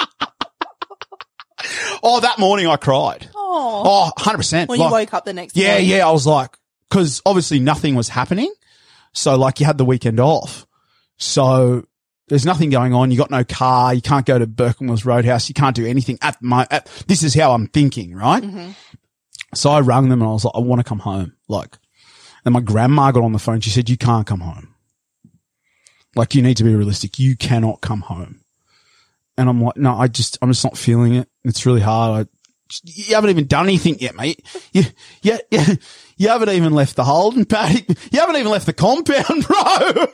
[2.02, 3.28] oh, that morning I cried.
[3.34, 4.68] Oh, Oh, 100%.
[4.68, 5.88] when Like- you woke up the next yeah, morning.
[5.88, 6.06] yeah.
[6.08, 6.56] I was like,
[6.90, 8.52] cause obviously nothing was happening.
[9.12, 10.66] So like you had the weekend off.
[11.16, 11.84] So
[12.28, 13.10] there's nothing going on.
[13.10, 13.92] You got no car.
[13.92, 15.48] You can't go to Burke and Wills Roadhouse.
[15.48, 18.42] You can't do anything at my, at, this is how I'm thinking, right?
[18.42, 18.70] Mm-hmm.
[19.54, 21.34] So I rang them and I was like, I want to come home.
[21.48, 21.76] Like,
[22.44, 23.60] and my grandma got on the phone.
[23.60, 24.74] She said, you can't come home.
[26.16, 27.18] Like you need to be realistic.
[27.18, 28.40] You cannot come home.
[29.36, 31.28] And I'm like, no, I just, I'm just not feeling it.
[31.44, 32.26] It's really hard.
[32.26, 32.30] I,
[32.84, 34.44] you haven't even done anything yet, mate.
[34.72, 34.84] You,
[35.22, 35.38] you,
[36.16, 37.86] you, haven't even left the holding paddock.
[38.12, 40.06] You haven't even left the compound, bro.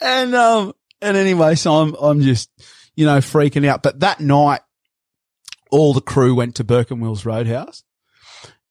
[0.00, 2.50] and, um, and anyway, so I'm, I'm just,
[2.94, 3.82] you know, freaking out.
[3.82, 4.60] But that night,
[5.70, 7.82] all the crew went to Burke and Wills Roadhouse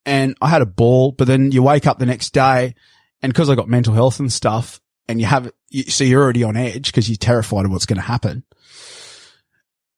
[0.05, 2.75] and I had a ball, but then you wake up the next day
[3.21, 6.43] and because I got mental health and stuff and you have, you, so you're already
[6.43, 8.43] on edge because you're terrified of what's going to happen.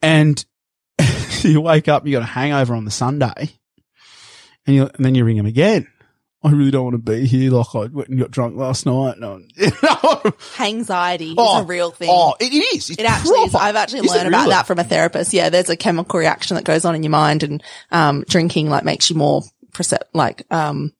[0.01, 0.43] And
[1.41, 3.49] you wake up, you got a hangover on the Sunday
[4.65, 5.87] and you, and then you ring him again.
[6.43, 7.51] I really don't want to be here.
[7.51, 9.15] Like I went and got drunk last night.
[9.57, 10.21] You know?
[10.59, 12.09] Anxiety Oh, is a real thing.
[12.11, 12.89] Oh, it, it is.
[12.91, 13.51] It's It actually is.
[13.51, 13.65] proper.
[13.65, 14.51] I've actually Is learned about really?
[14.51, 15.33] that from a therapist.
[15.33, 18.83] Yeah, there's a chemical reaction that goes on in your mind, and um, drinking like
[18.85, 19.41] makes you more
[20.13, 20.93] like um,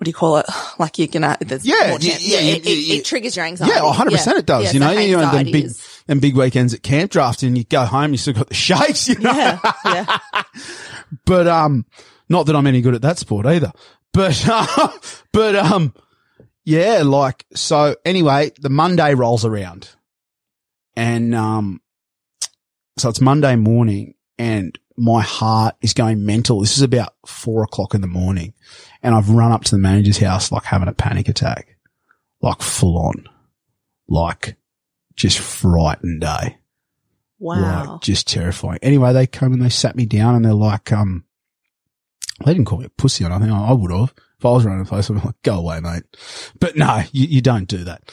[0.00, 0.46] what do you call it?
[0.78, 3.74] Like you're gonna there's Yeah, more yeah, yeah, it, you- it, it triggers your anxiety.
[3.74, 4.64] Yeah, 100% it does.
[4.64, 7.10] Yeah, you know, so you know, them anxiety big, is- them big weekends at camp
[7.10, 9.30] draft and you go home, you still got the shakes, you know.
[9.32, 10.18] yeah, yeah.
[11.26, 11.84] But, um,
[12.28, 13.72] not that I'm any good at that sport either.
[14.14, 14.88] But, uh,
[15.32, 15.92] but, um,
[16.64, 19.90] yeah, like, so anyway, the Monday rolls around
[20.96, 21.80] and, um,
[22.96, 26.60] so it's Monday morning and my heart is going mental.
[26.60, 28.54] This is about four o'clock in the morning
[29.02, 31.76] and I've run up to the manager's house like having a panic attack,
[32.42, 33.28] like full on,
[34.08, 34.56] like
[35.16, 36.50] just frightened, eh?
[37.38, 37.92] Wow.
[37.92, 38.78] Like, just terrifying.
[38.82, 41.24] Anyway, they come and they sat me down and they're like, um,
[42.44, 43.50] they didn't call me a pussy or nothing.
[43.50, 44.14] I, I would have.
[44.38, 46.04] If I was running the place, I'd be like, go away, mate.
[46.58, 48.10] But no, you, you don't do that.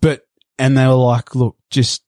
[0.00, 0.26] But,
[0.58, 2.02] and they were like, look, just,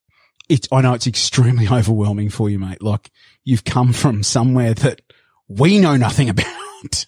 [0.48, 2.82] it's, I know it's extremely overwhelming for you, mate.
[2.82, 3.10] Like
[3.44, 5.02] you've come from somewhere that
[5.48, 7.06] we know nothing about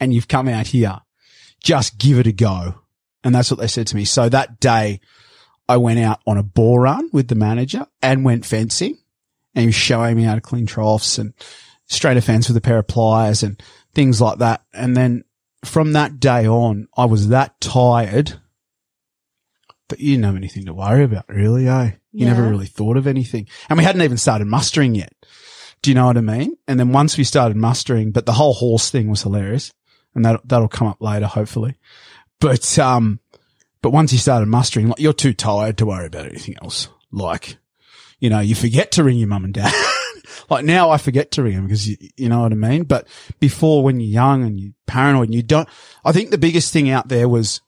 [0.00, 0.98] and you've come out here.
[1.62, 2.76] Just give it a go.
[3.22, 4.04] And that's what they said to me.
[4.04, 5.00] So that day
[5.68, 8.96] I went out on a ball run with the manager and went fencing
[9.54, 11.34] and he was showing me how to clean troughs and
[11.86, 13.62] straight a fence with a pair of pliers and
[13.94, 14.62] things like that.
[14.72, 15.24] And then
[15.64, 18.40] from that day on, I was that tired
[19.88, 21.92] that you didn't have anything to worry about, really, eh?
[22.12, 23.48] You never really thought of anything.
[23.68, 25.12] And we hadn't even started mustering yet.
[25.82, 26.56] Do you know what I mean?
[26.66, 29.72] And then once we started mustering, but the whole horse thing was hilarious.
[30.14, 31.76] And that, that'll come up later, hopefully.
[32.40, 33.20] But, um,
[33.82, 36.88] but once you started mustering, like you're too tired to worry about anything else.
[37.12, 37.56] Like,
[38.18, 39.72] you know, you forget to ring your mum and dad.
[40.50, 42.84] like now I forget to ring them because you, you know what I mean?
[42.84, 45.68] But before when you're young and you're paranoid and you don't,
[46.04, 47.60] I think the biggest thing out there was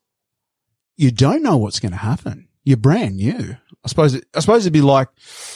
[0.96, 2.48] you don't know what's going to happen.
[2.64, 3.56] You're brand new.
[3.84, 5.08] I suppose, it, I suppose it'd be like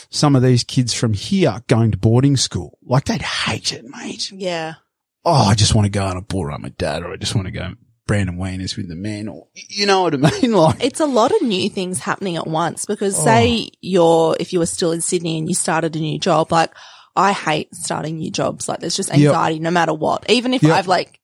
[0.09, 2.77] some of these kids from here going to boarding school.
[2.83, 4.31] Like they'd hate it, mate.
[4.31, 4.75] Yeah.
[5.25, 7.35] Oh, I just want to go on a ball run with dad or I just
[7.35, 7.73] want to go
[8.05, 10.51] branding weaners with the men or, you know what I mean?
[10.53, 13.23] Like, It's a lot of new things happening at once because oh.
[13.25, 16.71] say you're, if you were still in Sydney and you started a new job, like
[17.15, 18.69] I hate starting new jobs.
[18.69, 19.17] Like there's just Yep.
[19.17, 20.29] anxiety no matter what.
[20.29, 20.71] Even if Yep.
[20.71, 21.19] I've like,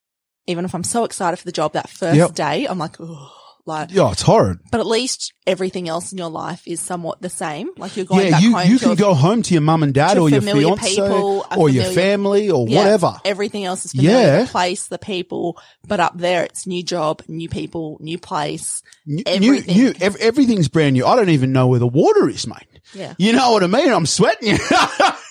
[0.48, 2.34] even if I'm so excited for the job that first Yep.
[2.34, 3.32] day, I'm like, oh,
[3.66, 4.60] like, yeah, it's horrid.
[4.72, 7.70] but at least everything else in your life is somewhat the same.
[7.78, 9.94] Like you're going yeah, back you, you can a- go home to your mum and
[9.94, 13.16] dad or your fiance people, or your family or Yeah, whatever.
[13.24, 14.18] Everything else is familiar.
[14.18, 14.42] Yeah.
[14.44, 18.84] The place, the people, but up there it's new job, new people, new place.
[19.06, 19.78] New, everything.
[19.78, 21.06] new, ev- everything's brand new.
[21.06, 22.68] I don't even know where the water is, mate.
[22.94, 23.14] Yeah.
[23.18, 23.94] You know what I mean?
[23.94, 24.58] I'm sweating.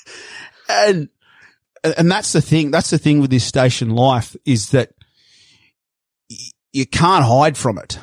[0.71, 1.11] and,
[1.85, 2.71] and that's the thing.
[2.71, 4.93] That's the thing with this station life is that
[6.73, 7.99] you can't hide from it.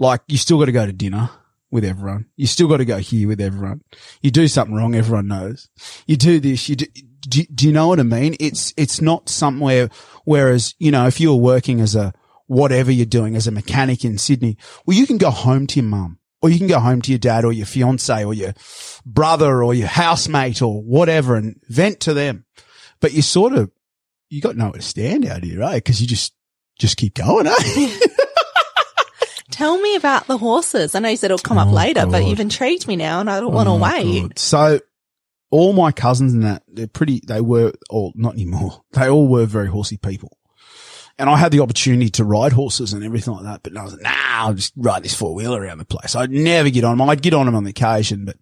[0.00, 1.30] Like you still got to go to dinner
[1.70, 2.26] with everyone.
[2.36, 3.82] You still got to go here with everyone.
[4.22, 5.68] You do something wrong, everyone knows.
[6.06, 6.86] You do this, you do,
[7.20, 8.34] do, do you know what I mean?
[8.40, 9.90] It's, it's not somewhere,
[10.24, 12.12] whereas, you know, if you were working as a,
[12.46, 15.88] whatever you're doing as a mechanic in Sydney, well, you can go home to your
[15.88, 18.54] mum or you can go home to your dad or your fiance or your
[19.04, 22.46] brother or your housemate or whatever and vent to them.
[23.00, 23.70] But you sort of,
[24.30, 25.84] you got nowhere to stand out here, right?
[25.84, 26.32] Cause you just,
[26.78, 27.98] just keep going, eh?
[29.60, 30.94] Tell me about the horses.
[30.94, 33.28] I know you said it'll come up Oh, later, but you've intrigued me now and
[33.28, 34.22] I don't want to Oh, wait.
[34.22, 34.38] God.
[34.38, 34.80] So
[35.50, 38.82] all my cousins and that, they're pretty, they were all, not anymore.
[38.92, 40.34] They all were very horsey people.
[41.18, 43.92] And I had the opportunity to ride horses and everything like that, but I was
[43.92, 46.16] like, nah, I'll just ride this four wheeler around the place.
[46.16, 47.10] I'd never get on them.
[47.10, 48.36] I'd get on them on the occasion, but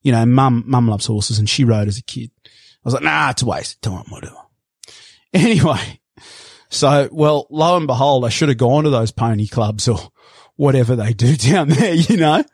[0.00, 2.30] you know, mum, mum loves horses and she rode as a kid.
[2.46, 2.48] I
[2.82, 4.36] was like, nah, it's a waste of time, whatever.
[5.34, 6.00] Anyway,
[6.70, 9.98] so, well, lo and behold, I should have gone to those pony clubs or
[10.56, 12.44] whatever they do down there, you know?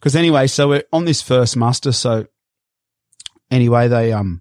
[0.00, 1.92] Cause anyway, so we're on this first muster.
[1.92, 2.26] So
[3.50, 4.40] anyway, they, um,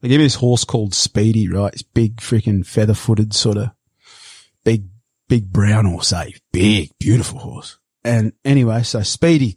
[0.00, 1.72] they give me this horse called Speedy, right?
[1.72, 3.70] It's big, freaking feather footed sort of
[4.64, 4.84] big,
[5.28, 6.30] big brown horse, eh?
[6.52, 7.78] Big, beautiful horse.
[8.04, 9.56] And anyway, so Speedy,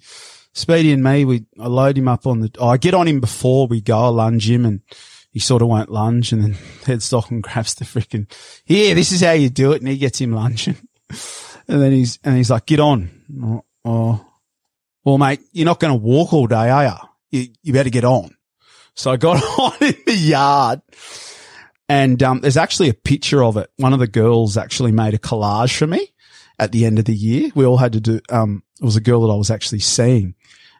[0.54, 3.68] Speedy and me, we, I load him up on the, I get on him before
[3.68, 4.82] we go, I lunge him and
[5.32, 8.32] he sort of won't lunge and then Headstock and grabs the freaking,
[8.64, 9.82] here, this is how you do it.
[9.82, 10.78] And he gets him lunging.
[11.68, 13.10] And then he's, and he's like, get on.
[13.42, 14.26] Oh, oh.
[15.04, 17.40] well, mate, you're not going to walk all day, are you?
[17.40, 18.36] You, you better get on.
[18.94, 20.82] So I got on in the yard
[21.90, 23.70] and, um, there's actually a picture of it.
[23.78, 26.14] One of the girls actually made a collage for me
[26.58, 27.52] at the end of the year.
[27.56, 30.36] We all had to do, um, it was a girl that I was actually seeing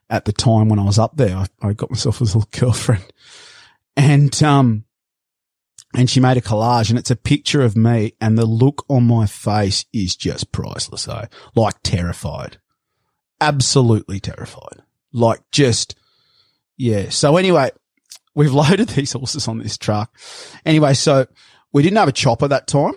[0.10, 1.36] at the time when I was up there.
[1.36, 3.06] I, I got myself a little girlfriend
[3.98, 4.85] and, um,
[5.96, 9.08] and she made a collage and it's a picture of me and the look on
[9.08, 11.06] my face is just priceless.
[11.06, 11.28] though.
[11.56, 12.58] like terrified,
[13.40, 15.96] absolutely terrified, like just,
[16.78, 17.10] yeah.
[17.10, 17.72] So anyway,
[18.34, 20.18] we've loaded these horses on this truck.
[20.66, 21.28] Anyway, so
[21.72, 22.94] we didn't have a chopper that time.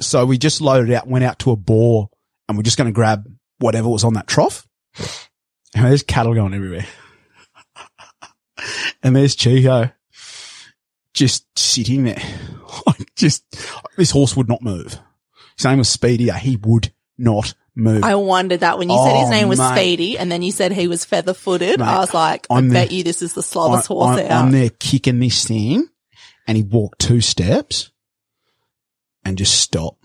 [0.00, 2.08] So we just loaded out, went out to a bore
[2.48, 3.26] and we're just going to grab
[3.58, 4.66] whatever was on that trough.
[5.74, 6.86] And there's cattle going everywhere.
[9.02, 9.90] and there's Chico
[11.18, 12.22] just sitting there.
[12.86, 13.44] Like just,
[13.96, 14.98] this horse would not move.
[15.56, 16.30] His name was Speedy.
[16.30, 18.04] He would not move.
[18.04, 19.72] I wondered that when you said his Oh, name was mate.
[19.74, 21.80] Speedy and then you said he was feather footed.
[21.80, 24.24] I was like, I'm I bet the- you this is the slowest I- horse I-
[24.26, 24.44] out.
[24.44, 25.88] I'm there kicking this thing
[26.46, 27.90] and he walked two steps
[29.24, 30.04] and just stopped.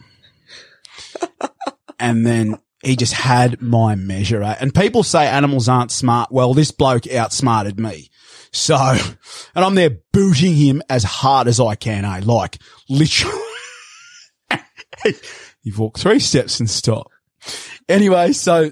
[1.99, 4.41] and then he just had my measure.
[4.41, 4.55] eh?
[4.59, 6.31] And people say animals aren't smart.
[6.31, 8.09] Well, this bloke outsmarted me.
[8.53, 12.21] So, and I'm there booting him as hard as I can, eh?
[12.23, 13.41] Like literally.
[15.63, 17.11] You've walked three steps and stopped.
[17.89, 18.71] Anyway, so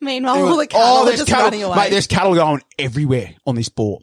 [0.00, 1.76] Meanwhile, Anyway- all the cattle are there's just cattle, running away.
[1.76, 4.02] Mate, there's cattle going everywhere on this board.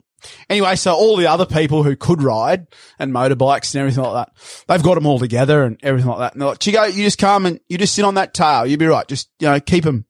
[0.50, 2.68] Anyway, so all the other people who could ride
[3.00, 4.34] and motorbikes and everything like that,
[4.68, 6.34] they've got them all together and everything like that.
[6.34, 8.66] And they're like, Chico, you just come and you just sit on that tail.
[8.66, 9.08] You'll be right.
[9.08, 10.06] Just, you know, keep them,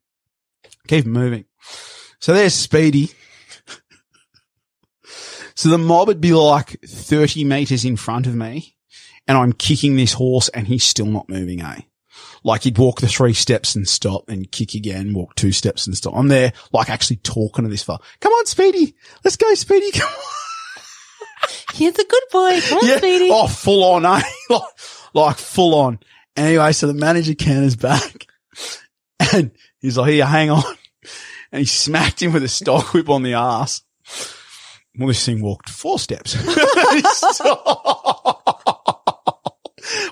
[0.87, 1.45] keep them moving.
[2.19, 3.11] So there's Speedy.
[5.55, 8.75] So the mob would be like 30 meters in front of me
[9.27, 11.81] and I'm kicking this horse and he's still not moving, eh?
[12.43, 15.95] Like he'd walk the three steps and stop and kick again, walk two steps and
[15.95, 16.15] stop.
[16.15, 17.99] I'm there like actually talking to this fella.
[18.19, 18.95] Come on, Speedy.
[19.23, 19.91] Let's go, Speedy.
[19.99, 21.49] Come on.
[21.73, 22.59] Here's a good boy.
[22.61, 23.29] Come on, Speedy.
[23.31, 24.21] Oh, full on, eh?
[24.49, 24.61] like,
[25.13, 25.99] like full on.
[26.35, 28.27] Anyway, so the manager canters back
[29.33, 30.63] and he's like, here, hang on.
[31.51, 33.81] And he smacked him with a stock whip on the ass.
[34.97, 36.35] Well, this thing walked four steps.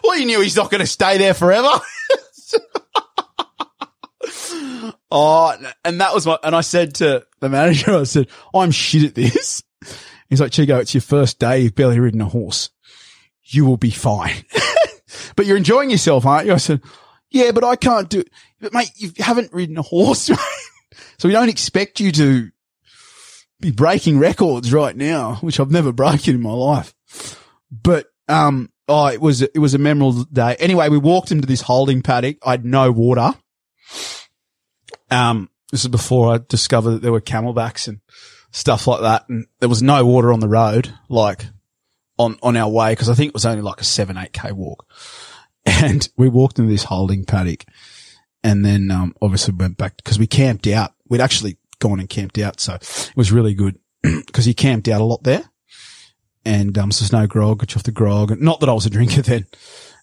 [0.04, 1.68] well, you knew he's not going to stay there forever.
[5.12, 9.04] oh, and that was my, and I said to the manager, I said, I'm shit
[9.04, 9.64] at this.
[10.30, 11.62] He's like, Chico, it's your first day.
[11.62, 12.70] You've barely ridden a horse.
[13.44, 14.46] You will be fine.
[15.36, 16.54] but you're enjoying yourself, aren't you?
[16.54, 16.82] I said,
[17.32, 18.30] yeah, but I can't do it.
[18.62, 20.30] But mate, you haven't ridden a horse.
[21.18, 22.50] So we don't expect you to
[23.60, 26.94] be breaking records right now, which I've never broken in my life.
[27.72, 30.56] But, um, oh, it was, it was a memorable day.
[30.60, 32.38] Anyway, we walked into this holding paddock.
[32.44, 33.34] I had no water.
[35.12, 38.00] Um, this is before I discovered that there were camelbacks and
[38.52, 39.28] stuff like that.
[39.30, 41.46] And there was no water on the road, like
[42.18, 42.96] on, on our way.
[42.96, 44.86] Cause I think it was only like a seven, eight K walk.
[45.66, 47.66] And we walked into this holding paddock
[48.44, 50.94] and then, um, obviously went back because we camped out.
[51.10, 52.60] We'd actually gone and camped out.
[52.60, 55.50] So it was really good because he camped out a lot there.
[56.46, 58.40] And, um, so there's no grog, got you off the grog.
[58.40, 59.46] Not that I was a drinker then.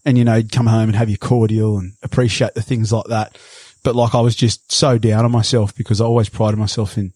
[0.05, 3.07] And, you know, you'd come home and have your cordial and appreciate the things like
[3.07, 3.39] that.
[3.83, 7.13] But like I was just so down on myself because I always prided myself in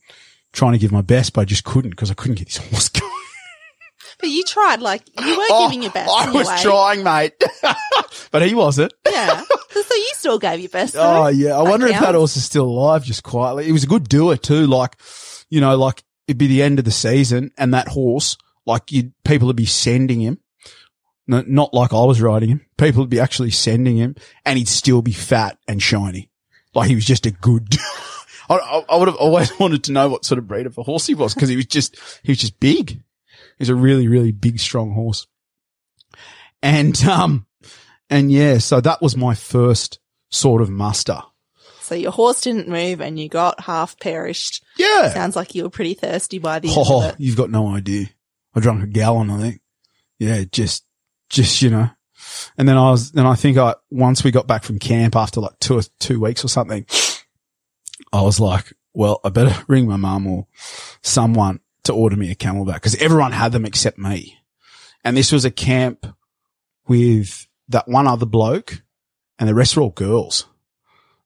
[0.53, 2.89] trying to give my best, but I just couldn't because I couldn't get this horse.
[4.21, 6.11] But you tried, like, you were Oh, giving your best.
[6.11, 6.59] I was way.
[6.63, 7.33] trying, mate.
[8.31, 8.93] but he wasn't.
[9.11, 9.41] Yeah.
[9.71, 10.95] so you still gave your best.
[10.95, 11.25] Though.
[11.25, 13.65] Oh yeah, I That wonder if that horse is still alive, just quietly.
[13.65, 14.67] He was a good doer too.
[14.67, 14.97] Like,
[15.49, 19.13] you know, like it'd be the end of the season, and that horse, like, you
[19.25, 20.39] people would be sending him.
[21.27, 22.67] No, not like I was riding him.
[22.77, 26.29] People would be actually sending him, and he'd still be fat and shiny.
[26.75, 27.77] Like he was just a good.
[28.49, 30.83] I, I, I would have always wanted to know what sort of breed of a
[30.83, 33.01] horse he was because he was just he was just big.
[33.61, 35.29] He's a really really big strong horse.
[36.63, 37.47] And um,
[38.11, 40.01] and yeah, so that was my first
[40.31, 41.23] sort of muster.
[41.81, 44.63] So your horse didn't move and you got half perished.
[44.77, 45.11] Yeah.
[45.11, 48.07] Sounds like you were pretty thirsty by the end Oh, you've got no idea.
[48.55, 49.61] I drank a gallon, I think.
[50.17, 50.85] Yeah, just,
[51.29, 51.91] just, you know.
[52.57, 55.41] And then I was, then I think I, once we got back from camp after
[55.41, 56.87] like two or two weeks or something,
[58.13, 60.47] I was like, well, I better ring my mum or
[61.03, 64.39] someone to order me a camelback because everyone had them except me.
[65.05, 66.07] And this was a camp
[66.87, 68.83] with that one other bloke
[69.39, 70.47] and the rest were all girls.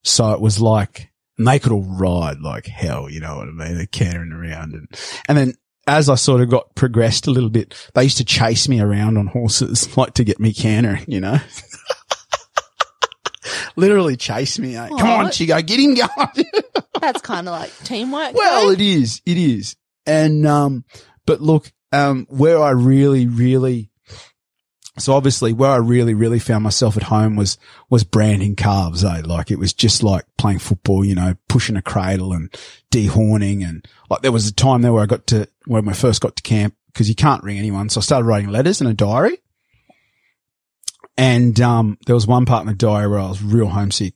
[0.03, 3.53] So it was like, and they could all ride like hell, you know what I
[3.53, 3.77] mean?
[3.77, 4.89] They're cantering around and,
[5.29, 5.55] and then
[5.87, 9.19] as I sort of got progressed a little bit, they used to chase me around
[9.19, 11.39] on horses, like to get me cantering, you know?
[13.77, 14.77] Literally chase me.
[14.77, 14.89] Eh?
[14.89, 15.31] Come on?
[15.31, 16.47] Chico, get him going.
[17.01, 18.35] That's kind of like teamwork.
[18.35, 18.73] Well, though.
[18.73, 19.21] it is.
[19.27, 19.77] It is.
[20.07, 20.85] And, um,
[21.27, 23.91] but look, um, where I really, really,
[24.99, 27.59] so obviously where I really, really found myself at home was,
[27.91, 29.23] was branding calves, eh?
[29.25, 32.53] Like it was just like playing football, you know, pushing a cradle and
[32.93, 33.67] dehorning.
[33.67, 36.37] And like there was a time there where I got to, when I first got
[36.37, 37.89] to camp, because you can't ring anyone.
[37.89, 39.39] So I started writing letters in a diary.
[41.17, 44.15] And, um, there was one part in the diary where I was real homesick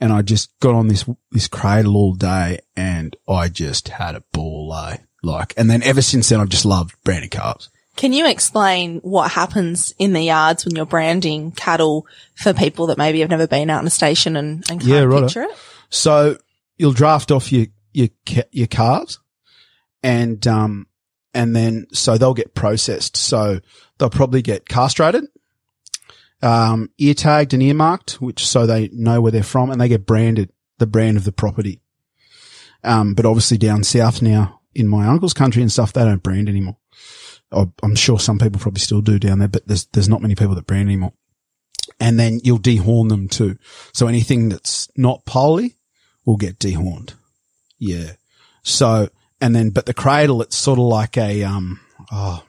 [0.00, 4.24] and I just got on this this cradle all day, and I just had a
[4.32, 4.98] ball, eh?
[5.22, 7.70] Like, and then ever since then, I've just loved branding calves.
[7.96, 12.98] Can you explain what happens in the yards when you're branding cattle for people that
[12.98, 15.26] maybe have never been out in a station and, and can't Yeah, righto.
[15.26, 15.50] picture it?
[15.90, 16.36] So
[16.76, 18.08] you'll draft off your your
[18.50, 19.20] your calves,
[20.02, 20.86] and um,
[21.32, 23.16] and then so they'll get processed.
[23.16, 23.60] So
[23.98, 25.24] they'll probably get castrated,
[26.44, 30.06] um, ear tagged and earmarked, which so they know where they're from, and they get
[30.06, 31.80] branded the brand of the property.
[32.82, 36.48] Um, but obviously down south now in my uncle's country and stuff, they don't brand
[36.48, 36.76] anymore.
[37.50, 40.54] I'm sure some people probably still do down there, but there's there's not many people
[40.56, 41.12] that brand anymore.
[42.00, 43.56] And then you'll dehorn them too.
[43.92, 45.76] So anything that's not poly
[46.26, 47.14] will get dehorned.
[47.78, 48.12] Yeah.
[48.64, 49.08] So
[49.40, 51.80] and then but the cradle, it's sort of like a um
[52.10, 52.42] oh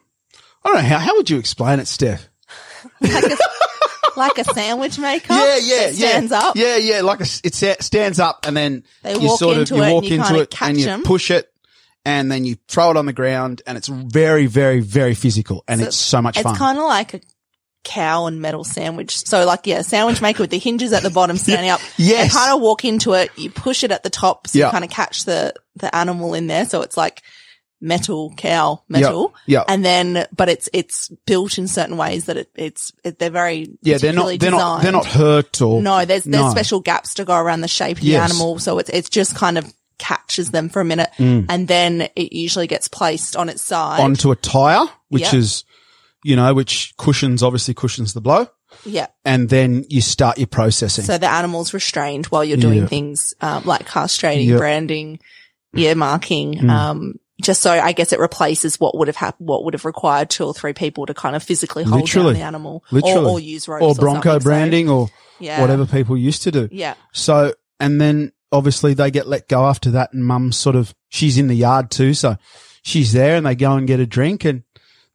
[0.63, 2.27] I don't know how how would you explain it, Steph?
[3.01, 3.37] Like a
[4.53, 5.34] sandwich maker?
[5.34, 6.39] Yeah, yeah, that stands yeah.
[6.39, 6.55] up?
[6.55, 7.53] Yeah, yeah, like a, it
[7.84, 10.61] stands up and then They you walk sort of into it and you into it
[10.61, 11.51] and you push it
[12.05, 15.82] and then you throw it on the ground and it's very, very, very physical and
[15.82, 16.53] So it's so much It's fun.
[16.53, 17.22] It's kind of like a
[17.84, 19.18] cow and metal sandwich.
[19.26, 21.80] So like, yeah, sandwich maker with the hinges at the bottom standing up.
[21.97, 22.34] Yes.
[22.34, 24.66] You kind of walk into it, you push it at the top, so Yeah.
[24.66, 26.66] you kind of catch the, the animal in there.
[26.66, 27.22] So it's like
[27.86, 29.33] metal cow metal.
[29.45, 29.63] yeah.
[29.67, 33.69] And then, but it's, it's built in certain ways that it, it's, it, they're very,
[33.81, 35.81] Yeah, they're not, they're not, they're not hurt or.
[35.81, 36.49] No, there's, there's No.
[36.51, 38.19] special gaps to go around the shape of Yes.
[38.29, 38.59] the animal.
[38.59, 41.45] So it's, it's just kind of catches them for a minute Mm.
[41.47, 44.01] and then it usually gets placed on its side.
[44.01, 45.33] onto a tire, which Yep.
[45.36, 45.63] is,
[46.23, 48.47] you know, which cushions, obviously cushions the blow.
[48.83, 49.07] yeah.
[49.23, 51.05] And then you start your processing.
[51.05, 52.88] So the animal's restrained while you're doing Yeah.
[52.88, 54.57] things, um, like castrating, Yep.
[54.57, 55.19] branding,
[55.77, 56.69] ear marking, Mm.
[56.69, 60.29] um, just so I guess it replaces what would have happened, what would have required
[60.29, 62.33] two or three people to kind of physically hold Literally.
[62.33, 63.25] down the animal Literally.
[63.25, 64.41] or, or use ropes or or, Bronco something.
[64.41, 65.09] So, branding or
[65.39, 65.59] yeah.
[65.61, 66.69] whatever people used to do.
[66.71, 66.95] Yeah.
[67.11, 71.38] So, and then obviously they get let go after that and mum's sort of, she's
[71.38, 72.13] in the yard too.
[72.13, 72.38] So
[72.83, 74.63] she's there and they go and get a drink and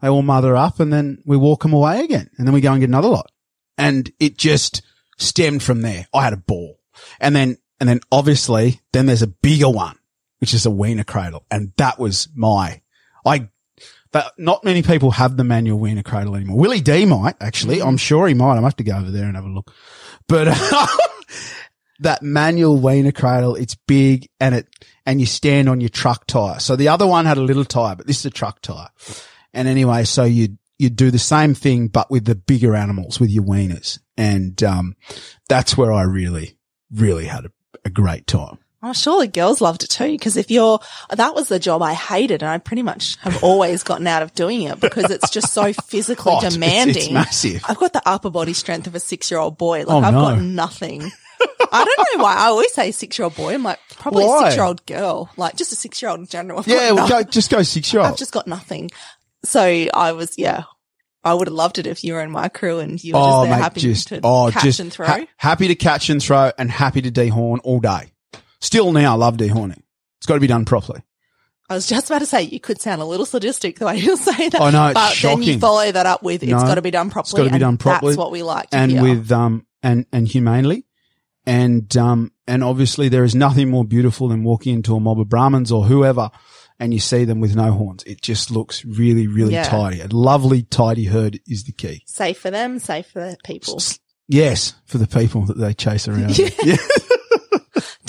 [0.03, 2.73] they all mother up and then we walk them away again and then we go
[2.73, 3.31] and get another lot.
[3.79, 4.83] And it just
[5.17, 6.07] stemmed from there.
[6.13, 6.79] I had a ball.
[7.19, 9.97] And then, and then obviously then there's a bigger one,
[10.41, 11.45] which is a weaner cradle.
[11.51, 12.81] And that was my,
[13.25, 13.49] I,
[14.13, 16.59] but not many people have the manual weaner cradle anymore.
[16.59, 17.81] Willie D might actually.
[17.81, 18.57] I'm sure he might.
[18.57, 19.73] I'm have to go over there and have a look.
[20.27, 20.47] But
[22.01, 24.69] that manual weaner cradle, it's big and it,
[25.07, 26.59] and you stand on your truck tire.
[26.59, 28.89] So the other one had a little tire, but this is a truck tire.
[29.53, 33.31] And anyway, so you, you do the same thing, but with the bigger animals, with
[33.31, 33.99] your weaners.
[34.17, 34.97] And, um,
[35.49, 36.57] that's where I really,
[36.91, 37.51] really had a,
[37.85, 38.59] a great time.
[38.83, 40.79] I'm sure the girls loved it too, because if you're,
[41.11, 44.33] that was the job I hated and I pretty much have always gotten out of
[44.35, 47.03] doing it because it's just so physically Oh, it's- it's- demanding.
[47.03, 47.65] it's massive.
[47.69, 49.81] I've got the upper body strength of a six year old boy.
[49.85, 50.21] Like Oh, I've no.
[50.23, 51.11] got nothing.
[51.73, 52.35] I don't know why.
[52.37, 53.55] I always say six year old boy.
[53.55, 54.39] I'm like, probably Why?
[54.39, 56.59] a six year old girl, like just a six year old in general.
[56.61, 58.11] I've Yeah, well, go, just go six year old.
[58.13, 58.91] I've just got nothing.
[59.45, 60.65] So I was, yeah,
[61.23, 63.25] I would have loved it if you were in my crew and you were Oh,
[63.25, 65.07] just there mate, happy just, to oh, catch and throw.
[65.07, 68.13] ha- happy to catch and throw and happy to dehorn all day.
[68.61, 69.81] Still now love dehorning.
[70.19, 71.03] It's got to be done properly.
[71.69, 74.17] I was just about to say you could sound a little sadistic the way you
[74.19, 74.61] say that.
[74.61, 76.91] I know, it's but then you follow that up with it's No, got to be
[76.91, 77.31] done properly.
[77.31, 78.13] It's gotta be done properly.
[78.13, 79.03] That's what we like to and hear.
[79.03, 80.85] with um and and humanely
[81.47, 85.29] and um and obviously there is nothing more beautiful than walking into a mob of
[85.29, 86.31] brahmins or whoever
[86.79, 89.63] and you see them with no horns it just looks really really Yeah.
[89.63, 93.81] tidy a lovely tidy herd is the key safe for them, safe for the people.
[94.29, 96.77] yes for the people that they chase around yeah.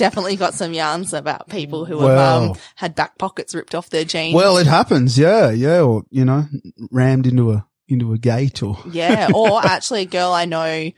[0.01, 2.41] Definitely got some yarns about people who Well.
[2.41, 4.33] have um, had back pockets ripped off their jeans.
[4.33, 6.45] well it happens yeah yeah or you know
[6.89, 10.91] rammed into a into a gate or yeah, or actually a girl I know,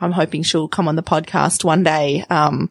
[0.00, 2.70] I'm hoping she'll come on the podcast one day, um,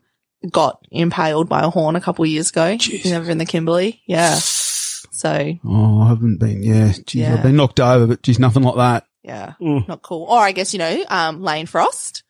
[0.52, 2.76] got impaled by a horn a couple of years ago.
[2.78, 3.12] Jeez.
[3.16, 4.02] Over in the Kimberley.
[4.08, 4.36] Yeah.
[4.40, 7.34] So, oh i haven't been yeah geez, Yeah.
[7.36, 9.88] i've been knocked over but geez nothing like that yeah, Mm.
[9.88, 10.24] not cool.
[10.30, 12.24] Or I guess, you know, um, Lane Frost.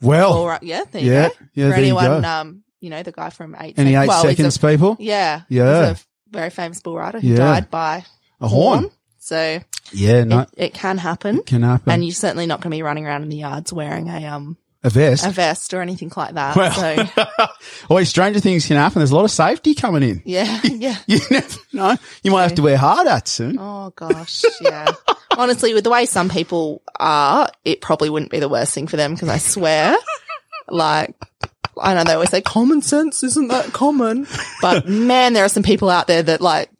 [0.00, 0.62] well All right.
[0.62, 0.84] Yeah.
[0.92, 1.34] There you yeah go.
[1.54, 4.22] yeah For anyone, you go um, you know, the guy from eight, any eight well,
[4.22, 5.42] he's a- seconds people yeah.
[5.48, 5.88] Yeah.
[5.90, 7.36] He's a very famous bull rider who Yeah.
[7.36, 8.04] died by
[8.40, 9.60] a horn So
[9.92, 11.42] yeah no it, it can happen.
[11.42, 14.08] can happen And you're certainly not going to be running around in the yards wearing
[14.08, 15.26] a, um, a vest.
[15.26, 16.54] a vest or anything like that.
[16.54, 17.46] well, so
[17.90, 19.00] always stranger things can happen.
[19.00, 20.22] There's a lot of safety coming in.
[20.24, 20.96] yeah, yeah.
[21.08, 21.96] You never know.
[22.22, 23.58] You might have to wear hard hats soon.
[23.58, 24.92] Oh gosh, yeah.
[25.36, 28.96] Honestly, with the way some people are, it probably wouldn't be the worst thing for
[28.96, 29.96] them because I swear,
[30.68, 31.16] like,
[31.80, 34.26] I know they always say common sense isn't that common,
[34.62, 36.70] but man, there are some people out there that like,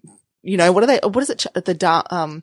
[0.43, 1.01] you know, what are they?
[1.03, 1.47] What is it?
[1.65, 2.43] The dark, um,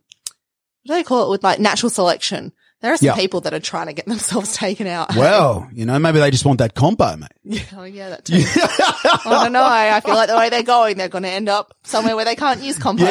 [0.83, 2.51] what do they call it with like natural selection?
[2.81, 3.15] There are some Yeah.
[3.15, 5.15] people that are trying to get themselves taken out.
[5.15, 7.29] Well, you know, maybe they just want that compo, mate.
[7.43, 8.43] yeah, oh, yeah, that too.
[8.45, 9.63] I don't know.
[9.65, 12.35] I feel like the way they're going, they're going to end up somewhere where they
[12.35, 13.05] can't use compo.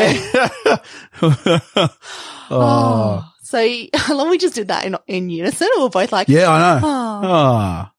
[1.22, 1.96] oh,
[2.50, 3.30] Oh.
[3.42, 6.58] So how long we just did that in in unison, we're both like, yeah, I
[6.80, 6.86] know.
[6.86, 7.20] oh.
[7.24, 7.92] Ah.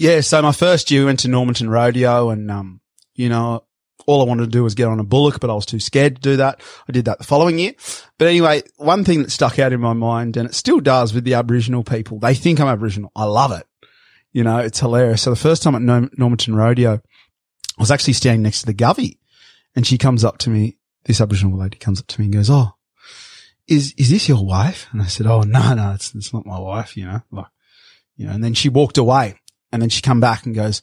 [0.00, 2.80] Yeah, so my first year we went to Normanton Rodeo and, um,
[3.16, 3.64] you know,
[4.06, 6.16] all I wanted to do was get on a bullock, but I was too scared
[6.16, 6.62] to do that.
[6.88, 7.74] I did that the following year.
[8.16, 11.24] But anyway, one thing that stuck out in my mind, and it still does with
[11.24, 13.12] the Aboriginal people, they think I'm Aboriginal.
[13.14, 13.66] I love it.
[14.32, 15.20] You know, it's hilarious.
[15.20, 17.00] So the first time at Norm- Normanton Rodeo, I
[17.78, 19.18] was actually standing next to the Govey
[19.76, 22.48] and she comes up to me, this Aboriginal lady comes up to me and goes,
[22.48, 22.70] Oh,
[23.68, 24.88] is, is this your wife?
[24.92, 27.48] And I said, Oh, no, no, it's, it's not my wife, you know, like,
[28.16, 29.39] you know, and then she walked away
[29.72, 30.82] and then she come back and goes,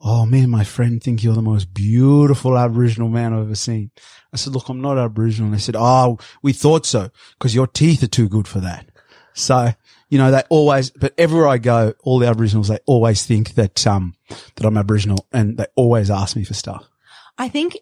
[0.00, 3.90] Oh, me and my friend think you're the most beautiful Aboriginal man I've ever seen.
[4.32, 5.46] I said, look, I'm not Aboriginal.
[5.46, 8.88] And they said, oh, we thought so because your teeth are too good for that.
[9.34, 9.72] So,
[10.08, 13.84] you know, they always, but everywhere I go, all the Aboriginals, they always think that,
[13.88, 14.14] um,
[14.54, 16.88] that I'm Aboriginal and they always ask me for stuff.
[17.36, 17.76] I think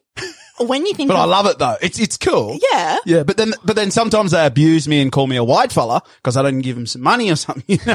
[0.60, 1.76] when you think, But I love it though.
[1.80, 2.58] It's, it's cool.
[2.72, 5.72] yeah, Yeah, but then, but then sometimes they abuse me and call me a white
[5.72, 7.78] fella because I didn't give them some money or something.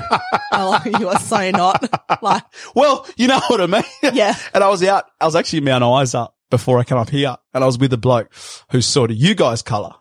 [0.53, 2.43] Oh, you are so not like,
[2.75, 3.83] well, you know what I mean?
[4.13, 4.35] Yeah.
[4.53, 7.37] And I was out, I was actually in Mount Isa before I come up here
[7.53, 8.29] and I was with a bloke
[8.69, 9.93] who's sort of you guys colour.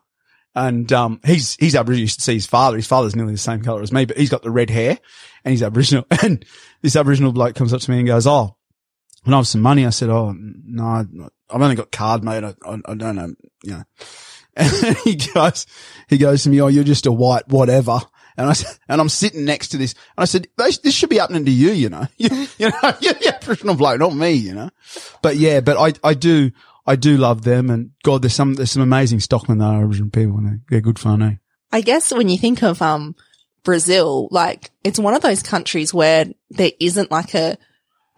[0.57, 2.03] And, um, he's, he's Aboriginal.
[2.03, 2.77] You should see his father.
[2.77, 4.99] His father's nearly the same colour as me, but he's got the red hair
[5.45, 6.05] and he's Aboriginal.
[6.23, 6.45] And
[6.83, 8.57] this Aboriginal bloke comes up to me and goes, Oh,
[9.25, 9.87] and I have some money.
[9.87, 11.07] I said, Oh, no,
[11.53, 12.45] I've only got card, mate.
[12.45, 13.85] I, I, I don't know, you know.
[14.57, 15.65] And he goes,
[16.09, 18.01] he goes to me, Oh, you're just a white whatever.
[18.37, 19.95] And I said, and I'm sitting next to this.
[20.17, 22.29] And I said, this, should be happening to you, you know, you,
[22.59, 24.71] you know, you're Aboriginal bloke, not me, you know.
[25.23, 26.51] But yeah, but I, I do,
[26.87, 27.71] I do love them.
[27.71, 30.81] And God, there's some, there's some amazing stockmen that are Aboriginal people and they're, they're
[30.81, 31.35] good fun, eh?
[31.71, 33.15] I guess when you think of, um,
[33.63, 37.59] Brazil, like it's one of those countries where there isn't like a,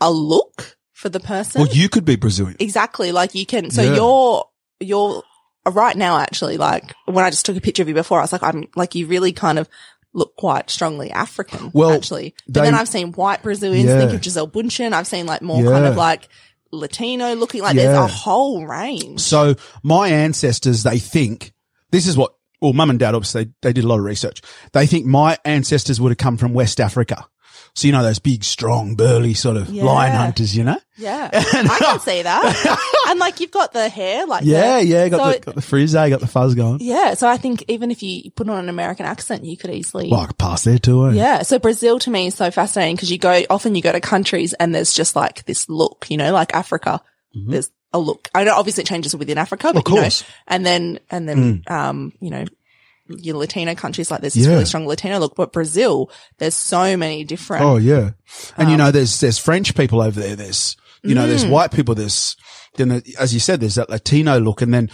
[0.01, 1.61] a look for the person.
[1.61, 2.57] Well, you could be Brazilian.
[2.61, 3.13] Exactly.
[3.13, 3.95] Like you can, so Yeah.
[3.97, 4.45] you're,
[4.81, 5.23] you're
[5.67, 8.23] uh, right now actually, like when I just took a picture of you before, I
[8.23, 9.69] was like, I'm like, you really kind of
[10.15, 11.71] look quite strongly African.
[11.75, 13.89] Well, actually, but they- then I've seen white Brazilians.
[13.89, 13.99] Yeah.
[13.99, 14.93] Think of Gisele Bündchen.
[14.93, 15.91] I've seen like more kind Yeah.
[15.91, 16.29] of like
[16.71, 18.05] Latino looking, like there's Yeah.
[18.05, 19.21] a whole range.
[19.21, 21.53] So my ancestors, they think
[21.91, 24.41] this is what, well, mum and dad, obviously, they, they did a lot of research.
[24.73, 27.27] They think my ancestors would have come from West Africa.
[27.75, 29.85] So, you know, those big, strong, burly sort of Yeah.
[29.85, 30.79] lion hunters, you know?
[30.99, 31.31] Yeah.
[31.33, 32.87] I can see that.
[33.09, 35.09] and like you've got the hair, like Yeah, the, yeah.
[35.09, 36.79] Got so the, got the frizz there, got the fuzz going.
[36.81, 37.14] Yeah.
[37.14, 40.11] So I think even if you put on an American accent, you could easily.
[40.11, 41.12] Well, I could pass there too, eh?
[41.12, 41.43] yeah.
[41.43, 44.53] So Brazil to me is so fascinating because you go, often you go to countries
[44.53, 47.01] and there's just like this look, you know, like Africa,
[47.35, 48.29] there's a look.
[48.35, 49.87] I know obviously it changes within Africa, but Mm-hmm.
[49.87, 50.23] Of you know, course.
[50.23, 50.27] Mm.
[50.49, 52.45] and then, and then, um, you know,
[53.19, 54.53] your Latino countries like there's this Yeah.
[54.53, 57.65] really strong Latino look, but Brazil, there's so many different.
[57.65, 58.11] Oh, yeah.
[58.57, 60.37] And Um, you know, there's, there's French people over there.
[60.37, 61.29] There's, you know, Mm.
[61.29, 61.95] there's white people.
[61.95, 62.37] There's,
[62.77, 64.63] then, the, as you said, there's that Latino look.
[64.63, 64.91] And then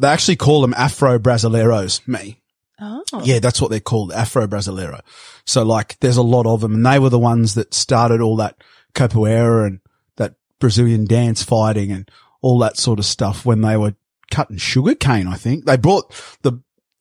[0.00, 2.40] they actually call them Afro Brasileiros, me.
[2.80, 3.02] Oh.
[3.22, 5.00] Yeah, that's what they're called, Afro Brasileiro.
[5.46, 8.36] So like, there's a lot of them, and they were the ones that started all
[8.36, 8.56] that
[8.94, 9.80] capoeira and
[10.16, 12.10] that Brazilian dance fighting and
[12.40, 13.94] all that sort of stuff when they were
[14.32, 15.28] cutting sugar cane.
[15.28, 16.12] I think they brought
[16.42, 16.54] the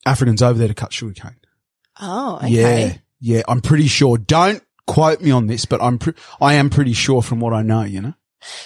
[0.05, 1.35] Africans over there to cut sugar cane.
[1.99, 2.49] Oh, okay.
[2.49, 4.17] Yeah, yeah, I'm pretty sure.
[4.17, 7.61] Don't quote me on this, but I'm pre- I am pretty sure from what I
[7.61, 7.83] know.
[7.83, 8.13] You know.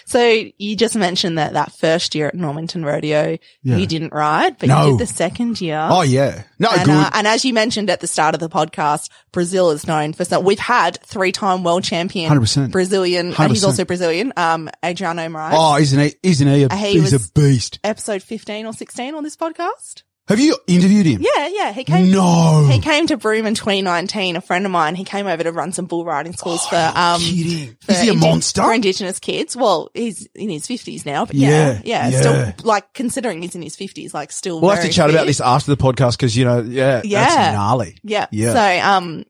[0.05, 3.75] So you just mentioned that that first year at Normanton Rodeo, Yeah.
[3.75, 4.85] you didn't ride, but No.
[4.85, 5.85] you did the second year.
[5.91, 6.95] Oh yeah, no and, good.
[6.95, 10.23] uh, and as you mentioned at the start of the podcast, Brazil is known for
[10.23, 10.45] some.
[10.45, 12.71] We've had three-time world champion, 100%.
[12.71, 14.31] Brazilian, and he's also Brazilian.
[14.37, 15.51] Um, Adriano Moraes.
[15.53, 16.15] oh, isn't he?
[16.23, 16.63] Isn't he?
[16.63, 17.79] A, He he's a beast.
[17.83, 20.03] Episode fifteen or sixteen on this podcast.
[20.27, 21.21] Have you interviewed him?
[21.21, 21.71] Yeah, yeah.
[21.71, 22.09] He came.
[22.11, 22.67] No.
[22.67, 24.35] He came to Broome in 2019.
[24.35, 24.95] A friend of mine.
[24.95, 27.21] He came over to run some bull riding schools for um.
[27.21, 27.77] kidding.
[27.81, 28.63] for Is he a indi- monster?
[28.63, 29.55] For Indigenous kids.
[29.55, 32.19] Well, he's in his fifties now, but yeah, Yeah, yeah, yeah.
[32.19, 34.59] still like considering he's in his fifties, like still.
[34.61, 37.27] We'll have to chat about this after the podcast because you know, yeah, Yeah.
[37.27, 37.97] that's gnarly.
[38.03, 38.25] Yeah.
[38.31, 38.53] Yeah.
[38.53, 39.25] So, um,